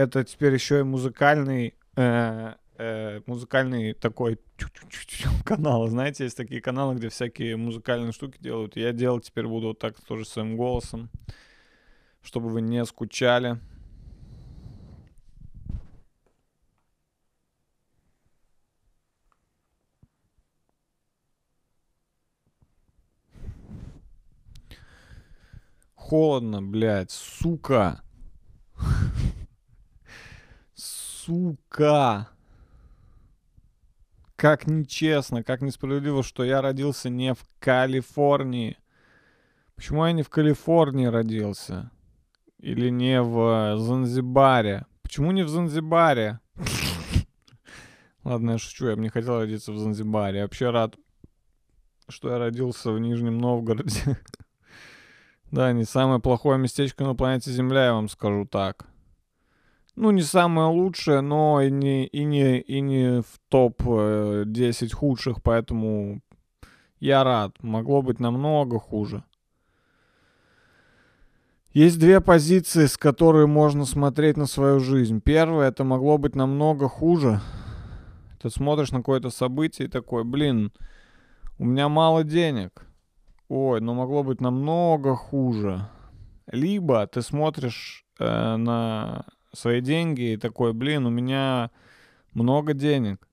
Это 0.00 0.24
теперь 0.24 0.54
еще 0.54 0.80
и 0.80 0.82
музыкальный 0.82 1.74
э, 1.94 2.54
э, 2.78 3.20
музыкальный 3.26 3.92
такой 3.92 4.40
канал. 5.44 5.88
Знаете, 5.88 6.24
есть 6.24 6.38
такие 6.38 6.62
каналы, 6.62 6.94
где 6.94 7.10
всякие 7.10 7.58
музыкальные 7.58 8.12
штуки 8.12 8.38
делают. 8.40 8.76
Я 8.76 8.92
делать 8.92 9.26
теперь 9.26 9.46
буду 9.46 9.66
вот 9.68 9.78
так 9.78 10.00
тоже 10.00 10.24
своим 10.24 10.56
голосом, 10.56 11.10
чтобы 12.22 12.48
вы 12.48 12.62
не 12.62 12.82
скучали. 12.86 13.58
Холодно, 25.94 26.62
блядь, 26.62 27.10
сука. 27.10 28.00
Сука. 31.30 32.28
Как 34.34 34.66
нечестно, 34.66 35.44
как 35.44 35.62
несправедливо, 35.62 36.24
что 36.24 36.42
я 36.42 36.60
родился 36.60 37.08
не 37.08 37.34
в 37.34 37.44
Калифорнии. 37.60 38.76
Почему 39.76 40.04
я 40.06 40.10
не 40.10 40.24
в 40.24 40.28
Калифорнии 40.28 41.06
родился? 41.06 41.92
Или 42.58 42.88
не 42.88 43.22
в 43.22 43.76
Занзибаре? 43.78 44.86
Почему 45.02 45.30
не 45.30 45.44
в 45.44 45.48
Занзибаре? 45.48 46.40
Ладно, 48.24 48.52
я 48.52 48.58
шучу, 48.58 48.88
я 48.88 48.96
бы 48.96 49.02
не 49.02 49.08
хотел 49.08 49.38
родиться 49.38 49.70
в 49.70 49.78
Занзибаре. 49.78 50.38
Я 50.38 50.44
вообще 50.46 50.70
рад, 50.70 50.96
что 52.08 52.30
я 52.30 52.38
родился 52.38 52.90
в 52.90 52.98
Нижнем 52.98 53.38
Новгороде. 53.38 54.18
Да, 55.52 55.72
не 55.72 55.84
самое 55.84 56.20
плохое 56.20 56.60
местечко 56.60 57.02
на 57.02 57.16
планете 57.16 57.50
Земля, 57.50 57.86
я 57.86 57.94
вам 57.94 58.08
скажу 58.08 58.44
так. 58.44 58.89
Ну, 60.02 60.12
не 60.12 60.22
самое 60.22 60.68
лучшее, 60.68 61.20
но 61.20 61.60
и 61.60 61.70
не, 61.70 62.06
и 62.06 62.24
не, 62.24 62.58
и 62.58 62.80
не 62.80 63.20
в 63.20 63.38
топ-10 63.50 64.94
худших, 64.94 65.42
поэтому 65.42 66.22
я 67.00 67.22
рад. 67.22 67.62
Могло 67.62 68.00
быть 68.00 68.18
намного 68.18 68.78
хуже. 68.78 69.24
Есть 71.74 72.00
две 72.00 72.22
позиции, 72.22 72.86
с 72.86 72.96
которой 72.96 73.46
можно 73.46 73.84
смотреть 73.84 74.38
на 74.38 74.46
свою 74.46 74.80
жизнь. 74.80 75.20
Первое, 75.20 75.68
это 75.68 75.84
могло 75.84 76.16
быть 76.16 76.34
намного 76.34 76.88
хуже. 76.88 77.42
Ты 78.40 78.48
смотришь 78.48 78.92
на 78.92 79.00
какое-то 79.00 79.28
событие 79.28 79.86
и 79.86 79.90
такой, 79.90 80.24
блин, 80.24 80.72
у 81.58 81.66
меня 81.66 81.90
мало 81.90 82.24
денег. 82.24 82.86
Ой, 83.50 83.82
но 83.82 83.92
могло 83.92 84.22
быть 84.22 84.40
намного 84.40 85.14
хуже. 85.14 85.90
Либо 86.46 87.06
ты 87.06 87.20
смотришь 87.20 88.06
э, 88.18 88.56
на 88.56 89.26
свои 89.52 89.80
деньги 89.80 90.32
и 90.32 90.36
такой, 90.36 90.72
блин, 90.72 91.06
у 91.06 91.10
меня 91.10 91.70
много 92.34 92.74
денег, 92.74 93.26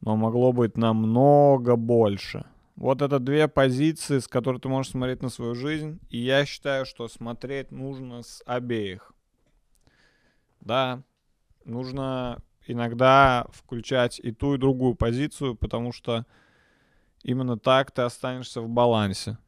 но 0.00 0.16
могло 0.16 0.52
быть 0.52 0.76
намного 0.76 1.76
больше. 1.76 2.46
Вот 2.76 3.02
это 3.02 3.18
две 3.18 3.48
позиции, 3.48 4.18
с 4.18 4.26
которой 4.26 4.58
ты 4.58 4.68
можешь 4.68 4.92
смотреть 4.92 5.22
на 5.22 5.28
свою 5.28 5.54
жизнь. 5.54 6.00
И 6.08 6.18
я 6.18 6.44
считаю, 6.44 6.86
что 6.86 7.06
смотреть 7.08 7.70
нужно 7.70 8.22
с 8.22 8.42
обеих. 8.46 9.12
Да, 10.60 11.02
нужно 11.64 12.38
иногда 12.66 13.46
включать 13.52 14.18
и 14.20 14.32
ту, 14.32 14.54
и 14.54 14.58
другую 14.58 14.94
позицию, 14.94 15.54
потому 15.54 15.92
что 15.92 16.24
именно 17.22 17.58
так 17.58 17.90
ты 17.90 18.02
останешься 18.02 18.60
в 18.60 18.68
балансе. 18.68 19.38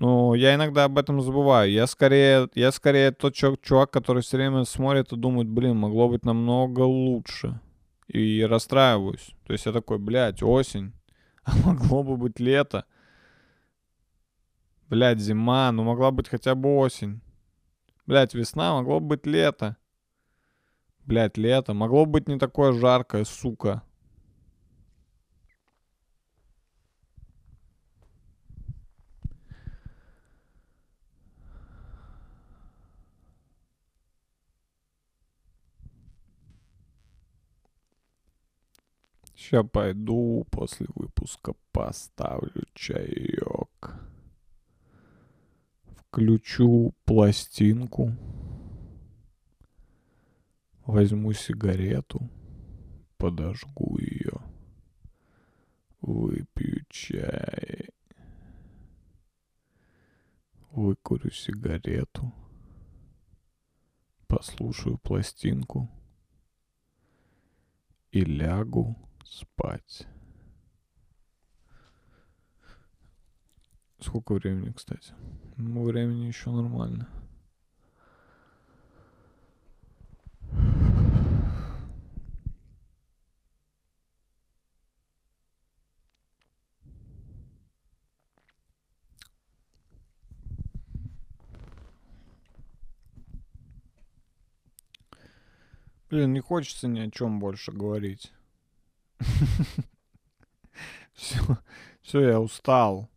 Ну, 0.00 0.32
я 0.32 0.54
иногда 0.54 0.84
об 0.84 0.96
этом 0.96 1.20
забываю. 1.20 1.70
Я 1.70 1.86
скорее, 1.86 2.48
я 2.54 2.72
скорее 2.72 3.10
тот 3.10 3.34
чувак, 3.34 3.90
который 3.90 4.22
все 4.22 4.38
время 4.38 4.64
смотрит 4.64 5.12
и 5.12 5.16
думает, 5.16 5.46
блин, 5.46 5.76
могло 5.76 6.08
быть 6.08 6.24
намного 6.24 6.80
лучше. 6.80 7.60
И 8.08 8.42
расстраиваюсь. 8.42 9.34
То 9.46 9.52
есть 9.52 9.66
я 9.66 9.72
такой, 9.72 9.98
блядь, 9.98 10.42
осень. 10.42 10.94
А 11.44 11.52
могло 11.64 12.02
бы 12.02 12.16
быть 12.16 12.40
лето. 12.40 12.86
Блядь, 14.88 15.20
зима. 15.20 15.70
Ну, 15.70 15.84
могла 15.84 16.10
быть 16.10 16.28
хотя 16.28 16.54
бы 16.54 16.78
осень. 16.78 17.20
Блядь, 18.06 18.34
весна. 18.34 18.72
Могло 18.72 19.00
бы 19.00 19.08
быть 19.08 19.26
лето. 19.26 19.76
Блядь, 21.04 21.36
лето. 21.36 21.74
Могло 21.74 22.06
быть 22.06 22.26
не 22.26 22.38
такое 22.38 22.72
жаркое, 22.72 23.24
сука. 23.24 23.82
Ща 39.50 39.64
пойду 39.64 40.46
после 40.48 40.86
выпуска 40.94 41.54
поставлю 41.72 42.62
чаек. 42.72 43.96
Включу 45.96 46.94
пластинку. 47.04 48.12
Возьму 50.86 51.32
сигарету. 51.32 52.30
Подожгу 53.16 53.98
ее. 53.98 54.40
Выпью 56.00 56.84
чай. 56.88 57.88
Выкурю 60.70 61.32
сигарету. 61.32 62.32
Послушаю 64.28 64.98
пластинку. 64.98 65.88
И 68.12 68.24
лягу 68.24 69.09
спать. 69.30 70.06
Сколько 74.00 74.34
времени, 74.34 74.72
кстати? 74.72 75.14
Ну, 75.56 75.84
времени 75.84 76.26
еще 76.26 76.50
нормально. 76.50 77.08
Блин, 96.10 96.32
не 96.32 96.40
хочется 96.40 96.88
ни 96.88 96.98
о 96.98 97.10
чем 97.10 97.38
больше 97.38 97.70
говорить. 97.70 98.32
Все, 101.12 101.38
все, 102.00 102.20
я 102.22 102.40
устал. 102.40 103.10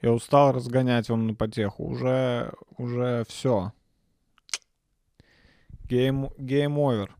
Я 0.00 0.12
устал 0.12 0.52
разгонять 0.52 1.08
вам 1.08 1.26
на 1.26 1.34
потеху. 1.34 1.84
Уже, 1.84 2.52
уже 2.78 3.24
все. 3.26 3.72
Game, 5.88 6.30
game 6.38 6.78
over. 6.78 7.16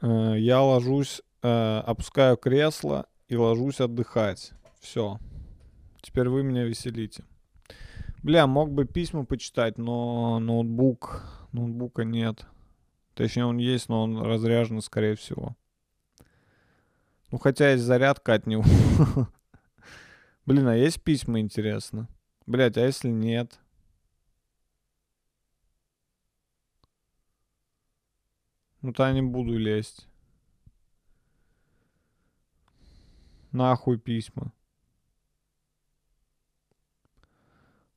Э, 0.00 0.36
Я 0.38 0.62
ложусь, 0.62 1.20
э, 1.42 1.78
опускаю 1.84 2.36
кресло 2.36 3.06
и 3.28 3.36
ложусь 3.36 3.80
отдыхать. 3.80 4.52
Все. 4.80 5.18
Теперь 6.00 6.28
вы 6.28 6.42
меня 6.42 6.64
веселите. 6.64 7.24
Бля, 8.22 8.46
мог 8.46 8.70
бы 8.72 8.86
письма 8.86 9.24
почитать, 9.24 9.76
но 9.76 10.38
ноутбук, 10.38 11.48
ноутбука 11.52 12.04
нет. 12.04 12.46
Точнее, 13.14 13.46
он 13.46 13.58
есть, 13.58 13.88
но 13.88 14.02
он 14.02 14.20
разряжен, 14.20 14.80
скорее 14.80 15.14
всего. 15.14 15.56
Ну, 17.30 17.38
хотя 17.38 17.70
есть 17.70 17.84
зарядка 17.84 18.34
от 18.34 18.46
него. 18.46 18.64
Блин, 20.46 20.66
а 20.68 20.76
есть 20.76 21.02
письма, 21.02 21.40
интересно? 21.40 22.08
Блять, 22.46 22.76
а 22.76 22.84
если 22.84 23.08
нет? 23.08 23.58
Ну, 28.82 28.92
то 28.92 29.06
я 29.06 29.12
не 29.12 29.22
буду 29.22 29.56
лезть. 29.56 30.06
Нахуй 33.52 33.98
письма. 33.98 34.52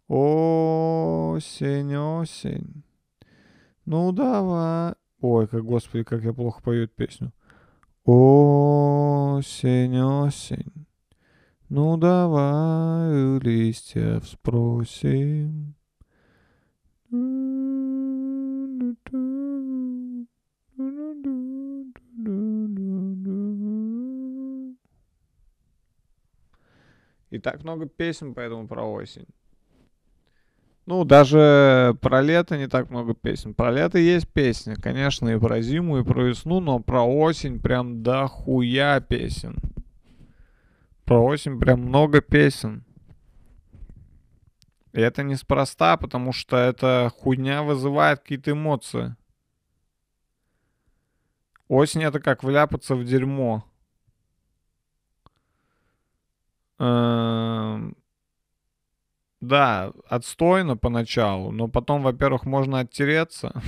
Осень, 0.07 1.95
осень. 1.95 2.84
Ну 3.86 4.11
давай. 4.11 4.93
Ой, 5.20 5.47
как, 5.47 5.63
господи, 5.65 6.03
как 6.03 6.24
я 6.24 6.34
плохо 6.34 6.61
пою 6.61 6.84
эту 6.84 6.93
песню. 6.93 7.32
Осень, 8.05 9.99
осень. 9.99 10.86
Ну 11.70 11.97
давай 11.97 13.11
у 13.13 13.39
листьев 13.39 14.28
спросим. 14.28 15.74
И 27.30 27.39
так 27.39 27.63
много 27.63 27.88
песен 27.88 28.34
поэтому 28.34 28.68
про 28.68 28.84
осень. 28.86 29.28
Ну, 30.88 31.04
даже 31.04 31.98
про 32.00 32.22
лето 32.22 32.58
не 32.58 32.68
так 32.68 32.90
много 32.90 33.14
песен. 33.14 33.54
Про 33.54 33.72
лето 33.72 33.98
есть 33.98 34.26
песни, 34.30 34.74
конечно, 34.74 35.28
и 35.28 35.38
про 35.38 35.62
зиму, 35.62 36.00
и 36.00 36.04
про 36.04 36.24
весну, 36.24 36.62
но 36.62 36.80
про 36.80 37.04
осень 37.04 37.60
прям 37.60 38.04
дохуя 38.04 39.02
песен. 39.02 39.58
Про 41.04 41.26
осень 41.26 41.60
прям 41.60 41.82
много 41.82 42.22
песен. 42.22 42.86
И 44.94 45.02
это 45.02 45.24
неспроста, 45.24 45.98
потому 45.98 46.32
что 46.32 46.56
эта 46.56 47.12
хуйня 47.18 47.64
вызывает 47.64 48.22
какие-то 48.22 48.52
эмоции. 48.52 49.18
Осень 51.68 52.04
это 52.04 52.22
как 52.22 52.46
вляпаться 52.46 52.96
в 52.96 53.04
дерьмо. 53.04 53.66
Эм, 56.80 57.98
Да, 59.40 59.94
отстойно 60.10 60.78
поначалу, 60.78 61.52
но 61.52 61.68
потом, 61.68 62.02
во-первых, 62.02 62.46
можно 62.46 62.80
оттереться. 62.80 63.62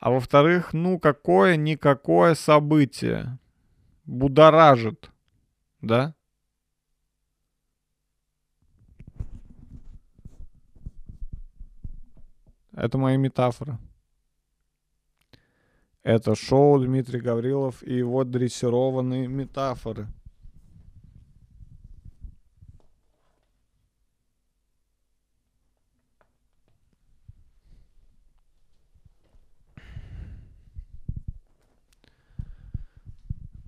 А 0.00 0.10
во-вторых, 0.10 0.72
ну, 0.72 0.98
какое-никакое 0.98 2.34
событие 2.34 3.38
будоражит, 4.04 5.10
да? 5.80 6.14
Это 12.72 12.96
мои 12.96 13.16
метафоры. 13.16 13.76
Это 16.04 16.36
шоу 16.36 16.78
Дмитрий 16.78 17.20
Гаврилов 17.20 17.82
и 17.82 17.94
его 17.94 18.24
дрессированные 18.24 19.26
метафоры. 19.26 20.06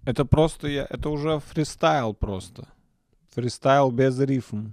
Это 0.05 0.25
просто 0.25 0.69
я, 0.69 0.87
это 0.89 1.11
уже 1.11 1.41
фристайл 1.41 2.15
просто. 2.15 2.69
Фристайл 3.31 3.91
без 3.91 4.19
рифм. 4.19 4.73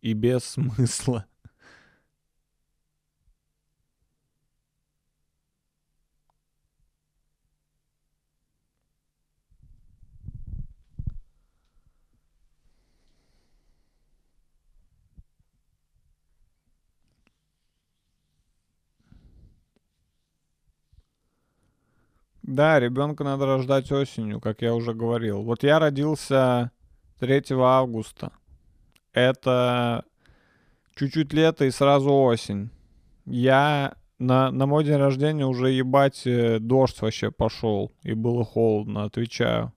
И 0.00 0.12
без 0.12 0.44
смысла. 0.44 1.26
Да, 22.54 22.78
ребенка 22.78 23.24
надо 23.24 23.46
рождать 23.46 23.90
осенью, 23.90 24.40
как 24.40 24.62
я 24.62 24.76
уже 24.76 24.94
говорил. 24.94 25.42
Вот 25.42 25.64
я 25.64 25.80
родился 25.80 26.70
3 27.18 27.42
августа. 27.50 28.30
Это 29.12 30.04
чуть-чуть 30.94 31.32
лето 31.32 31.64
и 31.64 31.72
сразу 31.72 32.12
осень. 32.12 32.70
Я 33.26 33.94
на, 34.20 34.52
на 34.52 34.66
мой 34.66 34.84
день 34.84 34.98
рождения 34.98 35.44
уже 35.44 35.70
ебать 35.70 36.22
э, 36.26 36.60
дождь 36.60 37.02
вообще 37.02 37.32
пошел. 37.32 37.92
И 38.04 38.14
было 38.14 38.44
холодно, 38.44 39.02
отвечаю. 39.02 39.72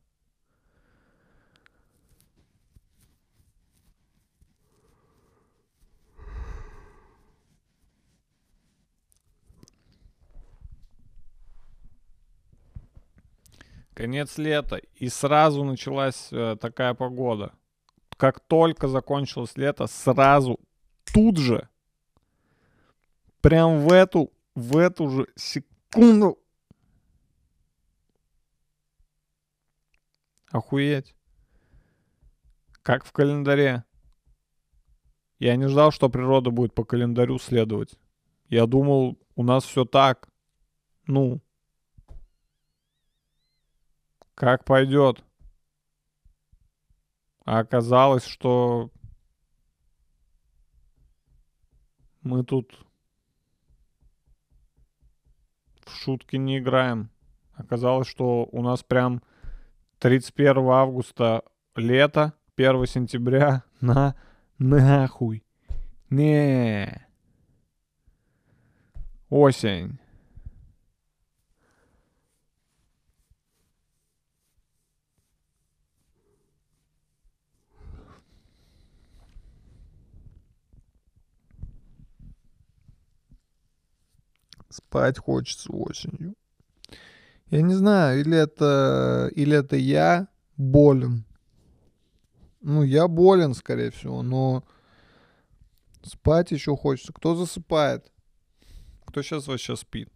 Конец 13.97 14.37
лета, 14.37 14.75
и 14.75 15.09
сразу 15.09 15.63
началась 15.63 16.27
э, 16.31 16.55
такая 16.61 16.93
погода. 16.93 17.53
Как 18.15 18.39
только 18.39 18.87
закончилось 18.87 19.53
лето, 19.57 19.87
сразу, 19.87 20.59
тут 21.11 21.37
же, 21.37 21.67
прям 23.41 23.79
в 23.79 23.91
эту, 23.91 24.31
в 24.53 24.77
эту 24.77 25.09
же 25.09 25.27
секунду. 25.35 26.37
Охуеть. 30.51 31.15
Как 32.83 33.03
в 33.03 33.11
календаре. 33.11 33.83
Я 35.39 35.55
не 35.55 35.67
ждал, 35.67 35.89
что 35.89 36.07
природа 36.07 36.51
будет 36.51 36.75
по 36.75 36.83
календарю 36.83 37.39
следовать. 37.39 37.95
Я 38.47 38.67
думал, 38.67 39.17
у 39.35 39.41
нас 39.41 39.63
все 39.63 39.85
так. 39.85 40.29
Ну, 41.07 41.41
как 44.37 44.63
пойдет. 44.65 45.23
А 47.43 47.59
оказалось, 47.59 48.25
что 48.25 48.91
мы 52.21 52.43
тут 52.43 52.85
в 55.85 55.89
шутки 55.89 56.35
не 56.35 56.59
играем. 56.59 57.09
Оказалось, 57.55 58.07
что 58.07 58.47
у 58.51 58.61
нас 58.61 58.83
прям 58.83 59.23
31 59.97 60.69
августа 60.69 61.41
лето, 61.75 62.33
1 62.57 62.85
сентября 62.85 63.63
на 63.81 64.15
нахуй. 64.59 65.43
Не. 66.11 67.07
Осень. 69.29 69.99
Спать 84.77 85.17
хочется 85.17 85.71
осенью. 85.71 86.35
Я 87.49 87.61
не 87.61 87.73
знаю, 87.73 88.19
или 88.19 88.37
это, 88.37 89.31
или 89.33 89.57
это 89.57 89.75
я 89.75 90.27
болен. 90.55 91.25
Ну, 92.61 92.83
я 92.83 93.07
болен, 93.07 93.55
скорее 93.55 93.89
всего, 93.89 94.21
но 94.21 94.63
спать 96.03 96.51
еще 96.51 96.75
хочется. 96.75 97.11
Кто 97.11 97.35
засыпает? 97.35 98.11
Кто 99.05 99.23
сейчас 99.23 99.47
вообще 99.47 99.75
спит? 99.75 100.09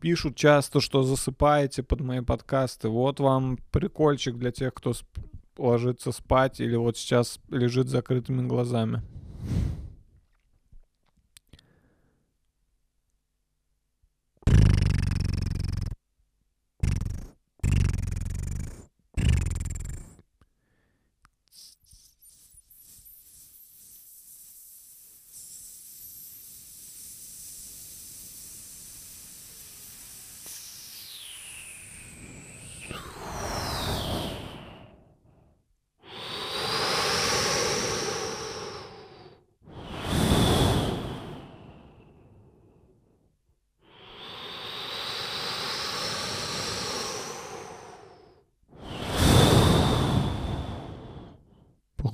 Пишут 0.00 0.36
часто, 0.36 0.80
что 0.80 1.02
засыпаете 1.02 1.82
под 1.82 2.02
мои 2.02 2.20
подкасты. 2.20 2.88
Вот 2.88 3.18
вам 3.18 3.58
прикольчик 3.72 4.36
для 4.36 4.52
тех, 4.52 4.74
кто 4.74 4.90
сп- 4.90 5.24
ложится 5.56 6.12
спать 6.12 6.60
или 6.60 6.76
вот 6.76 6.96
сейчас 6.98 7.40
лежит 7.48 7.88
с 7.88 7.92
закрытыми 7.92 8.46
глазами. 8.46 9.02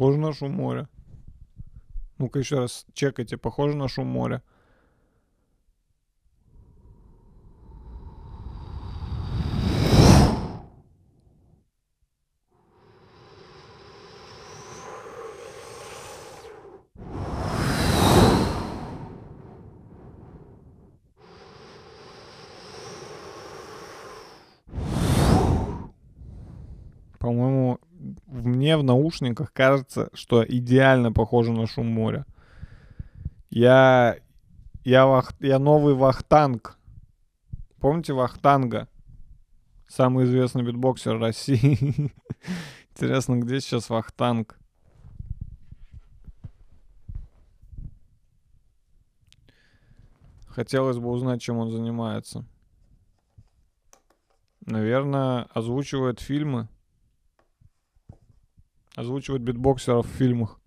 Похоже 0.01 0.19
на 0.19 0.33
шум 0.33 0.53
моря. 0.53 0.89
Ну-ка 2.17 2.39
еще 2.39 2.59
раз 2.59 2.87
чекайте. 2.95 3.37
Похоже 3.37 3.77
на 3.77 3.87
шум 3.87 4.07
моря. 4.07 4.43
По-моему, 27.19 27.79
в- 28.27 28.47
мне 28.71 28.77
в 28.77 28.85
наушниках 28.85 29.53
кажется, 29.53 30.11
что 30.15 30.45
идеально 30.45 31.13
похоже 31.13 31.51
на 31.51 31.67
шум 31.67 31.89
моря. 31.89 32.25
Я, 33.49 34.19
я, 34.85 35.07
вах, 35.07 35.33
я 35.41 35.59
новый 35.59 35.95
Вахтанг. 35.95 36.79
Помните 37.81 38.13
Вахтанга? 38.13 38.87
Самый 39.89 40.27
известный 40.27 40.63
битбоксер 40.63 41.19
России. 41.19 42.13
Интересно, 42.95 43.39
где 43.39 43.61
сейчас 43.61 43.91
Вахтанг? 43.91 44.57
Хотелось 50.47 50.99
бы 50.99 51.09
узнать, 51.09 51.43
чем 51.43 51.59
он 51.59 51.71
занимается. 51.73 52.45
Наверное, 54.65 55.49
озвучивает 55.55 56.21
фильмы. 56.21 56.69
Озвучивает 59.01 59.41
битбоксеров 59.41 60.07
в 60.07 60.11
фильмах. 60.11 60.61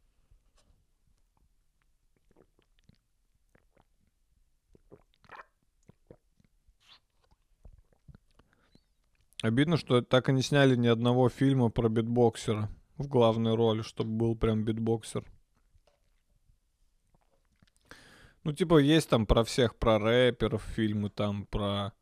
Обидно, 9.44 9.78
что 9.78 10.02
так 10.02 10.30
и 10.30 10.34
не 10.34 10.42
сняли 10.42 10.76
ни 10.76 10.88
одного 10.88 11.30
фильма 11.30 11.70
про 11.70 11.90
битбоксера 11.90 12.72
в 12.98 13.08
главной 13.08 13.54
роли, 13.54 13.84
чтобы 13.84 14.10
был 14.10 14.36
прям 14.36 14.64
битбоксер. 14.64 15.24
Ну, 18.44 18.52
типа, 18.52 18.80
есть 18.80 19.10
там 19.10 19.28
про 19.28 19.44
всех, 19.44 19.76
про 19.76 20.00
рэперов 20.00 20.64
фильмы, 20.64 21.12
там 21.12 21.46
про, 21.46 21.94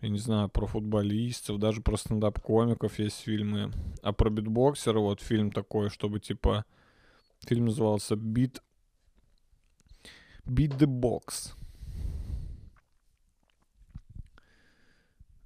я 0.00 0.08
не 0.08 0.18
знаю, 0.18 0.48
про 0.48 0.66
футболистов, 0.66 1.58
даже 1.58 1.80
про 1.80 1.96
стендап-комиков 1.96 2.98
есть 2.98 3.20
фильмы. 3.20 3.72
А 4.02 4.12
про 4.12 4.30
битбоксера 4.30 5.00
вот 5.00 5.20
фильм 5.20 5.50
такой, 5.50 5.90
чтобы, 5.90 6.20
типа, 6.20 6.64
фильм 7.46 7.66
назывался 7.66 8.14
«Beat, 8.14 8.60
Beat 10.46 10.78
the 10.78 10.86
Box». 10.86 11.54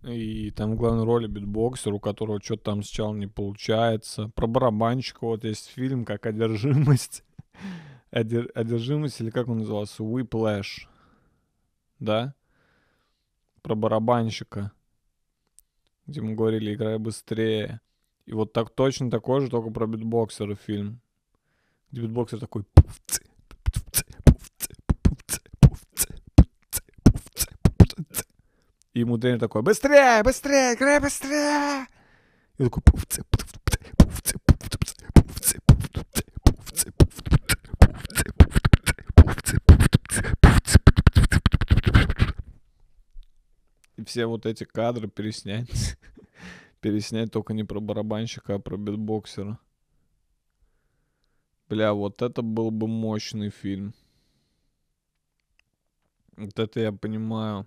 И 0.03 0.51
там 0.51 0.73
в 0.73 0.77
главной 0.77 1.05
роли 1.05 1.29
битбоксер, 1.29 1.95
у 1.95 2.01
которого 2.01 2.41
что-то 2.43 2.65
там 2.65 2.83
сначала 2.83 3.15
не 3.15 3.29
получается. 3.29 4.31
Про 4.35 4.49
барабанщика 4.49 5.25
вот 5.25 5.45
есть 5.45 5.69
фильм 5.69 6.05
как 6.05 6.27
«Одержимость». 6.27 7.25
Одер- 8.11 8.51
Одержимость 8.55 9.21
или 9.21 9.31
как 9.31 9.49
он 9.49 9.59
назывался? 9.59 10.03
Whiplash. 10.03 10.89
Да? 12.01 12.35
Про 13.63 13.77
барабанщика. 13.77 14.73
Где 16.07 16.21
мы 16.21 16.35
говорили, 16.35 16.75
играй 16.75 16.99
быстрее. 16.99 17.81
И 18.27 18.33
вот 18.33 18.53
так 18.53 18.71
точно 18.71 19.11
такой 19.11 19.41
же, 19.41 19.49
только 19.49 19.71
про 19.71 19.87
битбоксера 19.87 20.55
фильм. 20.55 21.01
Где 21.91 22.03
битбоксер 22.03 22.41
такой... 22.41 22.65
И 28.93 29.01
ему 29.01 29.17
тренер 29.17 29.41
такой, 29.41 29.63
быстрее, 29.63 30.23
быстрее, 30.23 30.75
играй 30.75 31.01
быстрее. 31.01 31.87
И 32.59 32.65
такой... 32.65 32.83
все 44.13 44.27
вот 44.27 44.45
эти 44.45 44.65
кадры 44.65 45.09
переснять. 45.09 45.97
переснять 46.83 47.33
только 47.33 47.55
не 47.55 47.65
про 47.65 47.81
барабанщика, 47.81 48.57
а 48.57 48.59
про 48.59 48.77
битбоксера. 48.77 49.59
Бля, 51.71 51.95
вот 51.95 52.21
это 52.21 52.43
был 52.43 52.71
бы 52.71 52.89
мощный 52.89 53.49
фильм. 53.49 53.95
Вот 56.37 56.59
это 56.59 56.81
я 56.81 56.93
понимаю. 56.93 57.67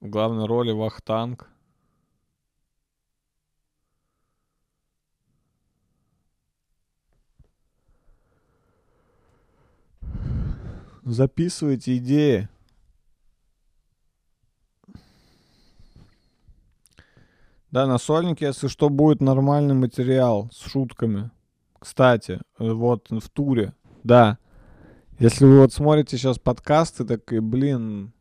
В 0.00 0.10
главной 0.10 0.44
роли 0.44 0.72
Вахтанг. 0.72 1.48
Записывайте 11.02 11.96
идеи. 11.96 12.51
Да, 17.72 17.86
на 17.86 17.96
сольнике, 17.96 18.44
если 18.46 18.68
что, 18.68 18.90
будет 18.90 19.22
нормальный 19.22 19.74
материал 19.74 20.50
с 20.52 20.70
шутками. 20.70 21.30
Кстати, 21.78 22.38
вот 22.58 23.08
в 23.10 23.30
туре, 23.30 23.74
да. 24.04 24.36
Если 25.18 25.46
вы 25.46 25.60
вот 25.60 25.72
смотрите 25.72 26.18
сейчас 26.18 26.38
подкасты, 26.38 27.04
так 27.06 27.32
и, 27.32 27.40
блин, 27.40 28.12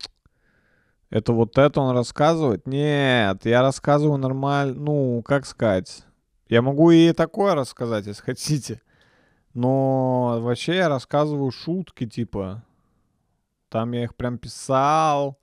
Это 1.09 1.33
вот 1.33 1.57
это 1.57 1.81
он 1.81 1.93
рассказывает? 1.95 2.65
Нет, 2.65 3.45
я 3.45 3.61
рассказываю 3.61 4.17
нормально, 4.17 4.75
ну, 4.75 5.21
как 5.23 5.45
сказать. 5.45 6.05
Я 6.47 6.61
могу 6.61 6.91
и 6.91 7.11
такое 7.11 7.53
рассказать, 7.53 8.07
если 8.07 8.21
хотите. 8.25 8.81
Но 9.53 10.39
вообще 10.39 10.77
я 10.77 10.87
рассказываю 10.87 11.51
шутки, 11.51 12.07
типа. 12.07 12.63
Там 13.67 13.91
я 13.91 14.05
их 14.05 14.15
прям 14.15 14.37
писал. 14.37 15.40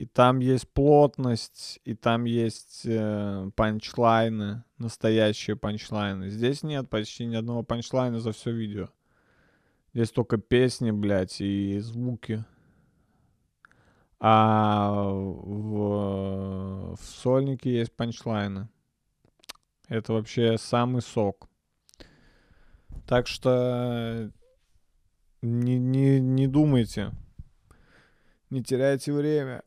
И 0.00 0.06
там 0.06 0.38
есть 0.38 0.66
плотность, 0.66 1.78
и 1.84 1.94
там 1.94 2.24
есть 2.24 2.86
э, 2.86 3.50
панчлайны, 3.54 4.64
настоящие 4.78 5.56
панчлайны. 5.56 6.30
Здесь 6.30 6.62
нет 6.62 6.88
почти 6.88 7.26
ни 7.26 7.34
одного 7.34 7.62
панчлайна 7.62 8.18
за 8.18 8.32
все 8.32 8.50
видео. 8.50 8.88
Здесь 9.92 10.10
только 10.10 10.38
песни, 10.38 10.90
блядь, 10.90 11.42
и 11.42 11.78
звуки. 11.80 12.46
А 14.20 15.02
в, 15.02 16.96
в 16.96 17.00
сольнике 17.02 17.70
есть 17.70 17.92
панчлайны. 17.92 18.70
Это 19.86 20.14
вообще 20.14 20.56
самый 20.56 21.02
сок. 21.02 21.46
Так 23.06 23.26
что 23.26 24.32
не, 25.42 25.78
не, 25.78 26.20
не 26.20 26.46
думайте. 26.46 27.12
Не 28.48 28.64
теряйте 28.64 29.12
время. 29.12 29.62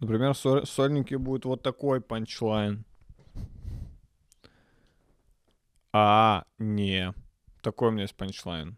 Например, 0.00 0.32
в 0.32 0.38
со- 0.38 0.64
сольнике 0.64 1.18
будет 1.18 1.44
вот 1.44 1.62
такой 1.62 2.00
панчлайн. 2.00 2.84
А, 5.92 6.44
не. 6.58 7.12
Такой 7.62 7.88
у 7.88 7.90
меня 7.90 8.02
есть 8.02 8.16
панчлайн. 8.16 8.76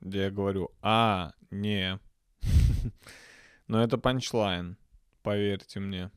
Где 0.00 0.24
я 0.24 0.30
говорю, 0.30 0.70
а, 0.82 1.32
не. 1.50 1.98
Но 3.66 3.82
это 3.82 3.98
панчлайн, 3.98 4.76
поверьте 5.22 5.80
мне. 5.80 6.10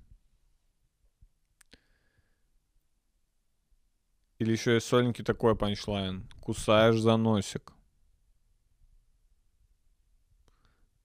Или 4.39 4.51
еще 4.51 4.75
есть 4.75 4.87
сольники 4.87 5.23
такой 5.23 5.55
панчлайн. 5.55 6.29
Кусаешь 6.41 6.99
за 6.99 7.17
носик. 7.17 7.73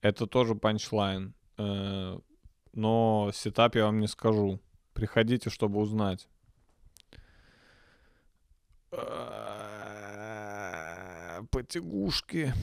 Это 0.01 0.27
тоже 0.27 0.53
панчлайн. 0.53 1.33
Но 2.73 3.29
сетап 3.33 3.75
я 3.75 3.85
вам 3.85 3.99
не 3.99 4.07
скажу. 4.07 4.59
Приходите, 4.93 5.49
чтобы 5.51 5.79
узнать. 5.79 6.27
Э, 8.91 9.33
Потягушки. 11.51 12.53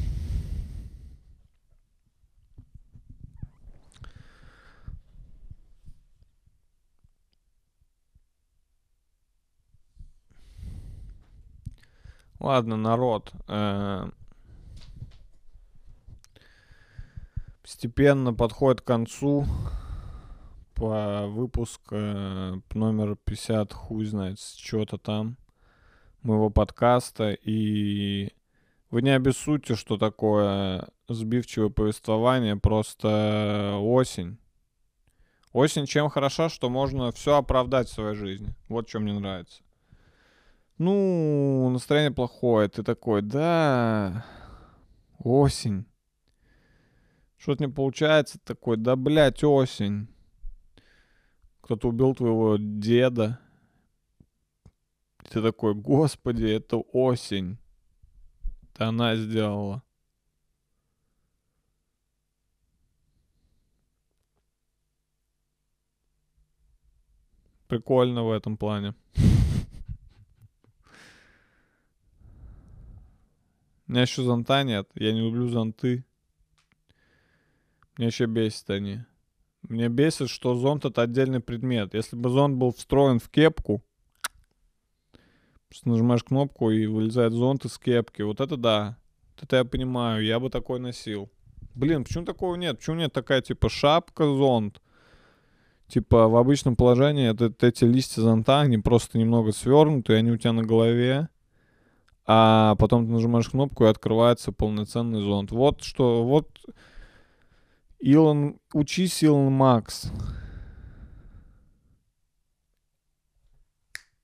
Ладно, 12.40 12.76
народ. 12.76 13.32
э, 13.48 14.11
Постепенно 17.62 18.34
подходит 18.34 18.80
к 18.80 18.84
концу 18.84 19.46
по 20.81 21.26
выпуск 21.26 21.83
э, 21.91 22.55
номер 22.72 23.16
50, 23.16 23.74
хуй 23.74 24.07
знает, 24.07 24.41
с 24.41 24.55
чего-то 24.55 24.97
там 24.97 25.37
моего 26.22 26.49
подкаста. 26.49 27.33
И 27.33 28.31
вы 28.91 29.03
не 29.03 29.11
обессудьте, 29.11 29.74
что 29.74 29.99
такое 29.99 30.89
сбивчивое 31.07 31.68
повествование, 31.68 32.57
просто 32.57 33.76
осень. 33.78 34.39
Осень 35.53 35.85
чем 35.85 36.09
хороша, 36.09 36.49
что 36.49 36.70
можно 36.70 37.12
все 37.12 37.37
оправдать 37.37 37.89
в 37.91 37.93
своей 37.93 38.14
жизни. 38.14 38.55
Вот 38.70 38.89
что 38.89 39.01
мне 39.01 39.12
нравится. 39.12 39.62
Ну, 40.78 41.68
настроение 41.68 42.11
плохое, 42.11 42.70
ты 42.70 42.83
такой, 42.83 43.20
да, 43.20 44.24
осень. 45.18 45.85
Что-то 47.37 47.64
не 47.64 47.70
получается, 47.70 48.39
такой, 48.43 48.78
да, 48.78 48.97
блядь, 48.97 49.45
осень. 49.45 50.09
Кто-то 51.70 51.88
убил 51.90 52.16
твоего 52.16 52.56
деда. 52.58 53.38
Ты 55.28 55.40
такой, 55.40 55.72
господи, 55.72 56.46
это 56.46 56.78
осень. 56.78 57.58
Это 58.74 58.88
она 58.88 59.14
сделала. 59.14 59.84
Прикольно 67.68 68.24
в 68.24 68.32
этом 68.32 68.56
плане. 68.56 68.96
У 73.86 73.92
меня 73.92 74.02
еще 74.02 74.24
зонта 74.24 74.64
нет. 74.64 74.90
Я 74.96 75.12
не 75.12 75.20
люблю 75.20 75.46
зонты. 75.46 76.04
Меня 77.96 78.08
еще 78.08 78.26
бесит 78.26 78.68
они. 78.70 79.04
Мне 79.70 79.88
бесит, 79.88 80.28
что 80.28 80.56
зонт 80.56 80.84
это 80.84 81.02
отдельный 81.02 81.38
предмет. 81.38 81.94
Если 81.94 82.16
бы 82.16 82.28
зонт 82.28 82.56
был 82.56 82.72
встроен 82.72 83.20
в 83.20 83.28
кепку, 83.28 83.84
просто 85.68 85.88
нажимаешь 85.88 86.24
кнопку 86.24 86.72
и 86.72 86.86
вылезает 86.86 87.32
зонт 87.32 87.64
из 87.64 87.78
кепки. 87.78 88.22
Вот 88.22 88.40
это 88.40 88.56
да. 88.56 88.98
Вот 89.36 89.44
это 89.44 89.58
я 89.58 89.64
понимаю. 89.64 90.24
Я 90.24 90.40
бы 90.40 90.50
такой 90.50 90.80
носил. 90.80 91.30
Блин, 91.76 92.02
почему 92.02 92.24
такого 92.24 92.56
нет? 92.56 92.78
Почему 92.78 92.96
нет 92.96 93.12
такая 93.12 93.42
типа 93.42 93.68
шапка 93.68 94.24
зонт? 94.24 94.82
Типа 95.86 96.26
в 96.26 96.34
обычном 96.34 96.74
положении 96.74 97.30
это, 97.30 97.54
эти 97.64 97.84
листья 97.84 98.22
зонта, 98.22 98.62
они 98.62 98.78
просто 98.78 99.18
немного 99.18 99.52
свернуты, 99.52 100.14
они 100.14 100.32
у 100.32 100.36
тебя 100.36 100.52
на 100.52 100.64
голове. 100.64 101.28
А 102.26 102.74
потом 102.74 103.06
ты 103.06 103.12
нажимаешь 103.12 103.48
кнопку 103.48 103.84
и 103.84 103.88
открывается 103.88 104.50
полноценный 104.50 105.20
зонт. 105.20 105.52
Вот 105.52 105.84
что, 105.84 106.24
вот 106.24 106.48
Илон, 108.01 108.59
учись, 108.72 109.22
Илон 109.22 109.53
Макс. 109.53 110.11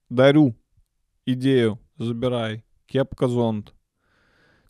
Дарю 0.09 0.55
идею, 1.27 1.79
забирай. 1.99 2.65
Кепка 2.87 3.29
зонт. 3.29 3.75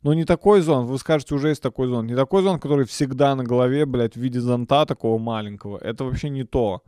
Но 0.03 0.15
не 0.15 0.25
такой 0.25 0.61
зонт, 0.61 0.89
вы 0.89 0.99
скажете, 0.99 1.35
уже 1.35 1.49
есть 1.49 1.63
такой 1.63 1.89
зонт. 1.89 2.09
Не 2.09 2.17
такой 2.17 2.43
зонт, 2.43 2.63
который 2.63 2.85
всегда 2.87 3.35
на 3.35 3.45
голове, 3.45 3.87
блядь, 3.87 4.15
в 4.15 4.21
виде 4.21 4.41
зонта 4.41 4.87
такого 4.87 5.19
маленького. 5.19 5.79
Это 5.79 6.05
вообще 6.05 6.31
не 6.31 6.45
то. 6.45 6.83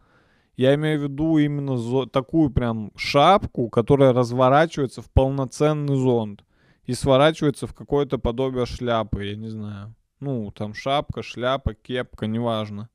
Я 0.57 0.75
имею 0.75 0.99
в 1.01 1.03
виду 1.05 1.39
именно 1.39 1.77
зо- 1.77 2.07
такую 2.07 2.51
прям 2.51 2.91
шапку, 2.97 3.69
которая 3.69 4.13
разворачивается 4.13 5.03
в 5.03 5.11
полноценный 5.13 5.97
зонт. 5.97 6.45
И 6.85 6.95
сворачивается 6.95 7.67
в 7.67 7.75
какое-то 7.75 8.19
подобие 8.19 8.67
шляпы, 8.67 9.25
я 9.25 9.37
не 9.37 9.49
знаю. 9.49 9.95
Ну, 10.21 10.51
там 10.51 10.75
шапка, 10.75 11.23
шляпа, 11.23 11.75
кепка, 11.75 12.27
неважно. 12.27 12.89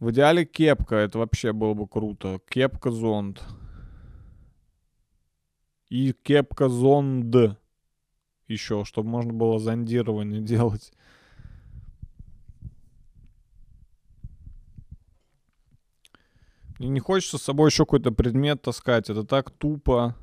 В 0.00 0.10
идеале 0.10 0.44
кепка, 0.44 0.96
это 0.96 1.18
вообще 1.18 1.52
было 1.52 1.74
бы 1.74 1.86
круто. 1.86 2.40
Кепка-зонд. 2.48 3.42
И 5.88 6.12
кепка-зонд. 6.12 7.58
Еще, 8.46 8.84
чтобы 8.84 9.08
можно 9.08 9.32
было 9.32 9.58
зондирование 9.58 10.40
делать. 10.42 10.92
Мне 16.78 16.88
не 16.90 17.00
хочется 17.00 17.38
с 17.38 17.42
собой 17.42 17.70
еще 17.70 17.84
какой-то 17.84 18.12
предмет 18.12 18.62
таскать. 18.62 19.10
Это 19.10 19.24
так 19.24 19.50
тупо. 19.50 20.14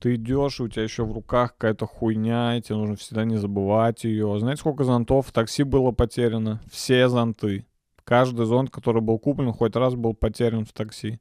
Ты 0.00 0.14
идешь, 0.14 0.60
у 0.60 0.68
тебя 0.68 0.82
еще 0.82 1.04
в 1.04 1.12
руках 1.12 1.52
какая-то 1.52 1.84
хуйня, 1.84 2.56
и 2.56 2.62
тебе 2.62 2.76
нужно 2.76 2.96
всегда 2.96 3.24
не 3.26 3.36
забывать 3.36 4.04
ее. 4.04 4.38
Знаете, 4.40 4.60
сколько 4.60 4.82
зонтов 4.82 5.26
в 5.26 5.32
такси 5.32 5.62
было 5.62 5.90
потеряно? 5.90 6.62
Все 6.72 7.06
зонты. 7.10 7.66
Каждый 8.04 8.46
зонт, 8.46 8.70
который 8.70 9.02
был 9.02 9.18
куплен, 9.18 9.52
хоть 9.52 9.76
раз 9.76 9.94
был 9.94 10.14
потерян 10.14 10.64
в 10.64 10.72
такси. 10.72 11.20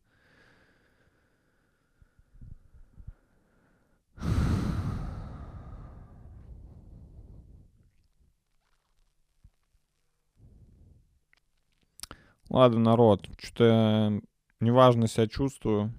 Ладно, 12.49 12.79
народ, 12.79 13.27
что-то 13.37 14.21
неважно 14.61 15.07
себя 15.07 15.27
чувствую. 15.27 15.93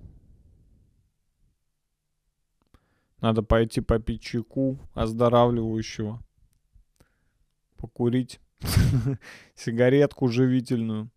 Надо 3.21 3.43
пойти 3.43 3.81
попить 3.81 4.23
чайку 4.23 4.79
оздоравливающего. 4.95 6.23
Покурить. 7.77 8.41
Сигаретку 9.55 10.29
живительную. 10.29 11.11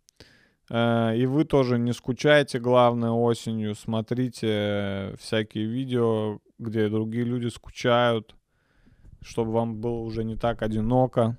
Э, 0.70 1.16
И 1.18 1.26
вы 1.26 1.45
тоже 1.45 1.78
не 1.80 1.93
скучайте, 1.93 2.60
главное, 2.60 3.12
осенью. 3.12 3.76
Смотрите 3.76 4.47
э, 4.49 5.16
всякие 5.18 5.66
видео 5.66 6.39
где 6.64 6.89
другие 6.89 7.26
люди 7.26 7.47
скучают, 7.47 8.36
чтобы 9.22 9.51
вам 9.51 9.80
было 9.80 9.99
уже 9.99 10.24
не 10.24 10.36
так 10.36 10.62
одиноко. 10.62 11.38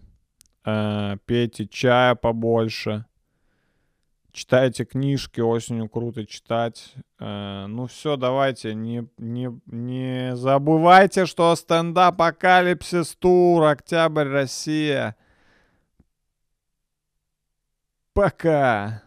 Э, 0.64 1.16
пейте 1.26 1.66
чая 1.66 2.14
побольше. 2.14 3.06
Читайте 4.34 4.84
книжки, 4.84 5.40
осенью 5.40 5.88
круто 5.88 6.26
читать. 6.26 6.92
Э, 7.20 7.66
ну 7.68 7.86
все, 7.86 8.16
давайте, 8.16 8.74
не, 8.74 9.06
не, 9.16 9.48
не 9.66 10.34
забывайте, 10.34 11.24
что 11.26 11.54
стендап 11.54 12.20
Апокалипсис 12.20 13.14
Тур, 13.14 13.62
Октябрь, 13.62 14.26
Россия. 14.26 15.14
Пока. 18.12 19.03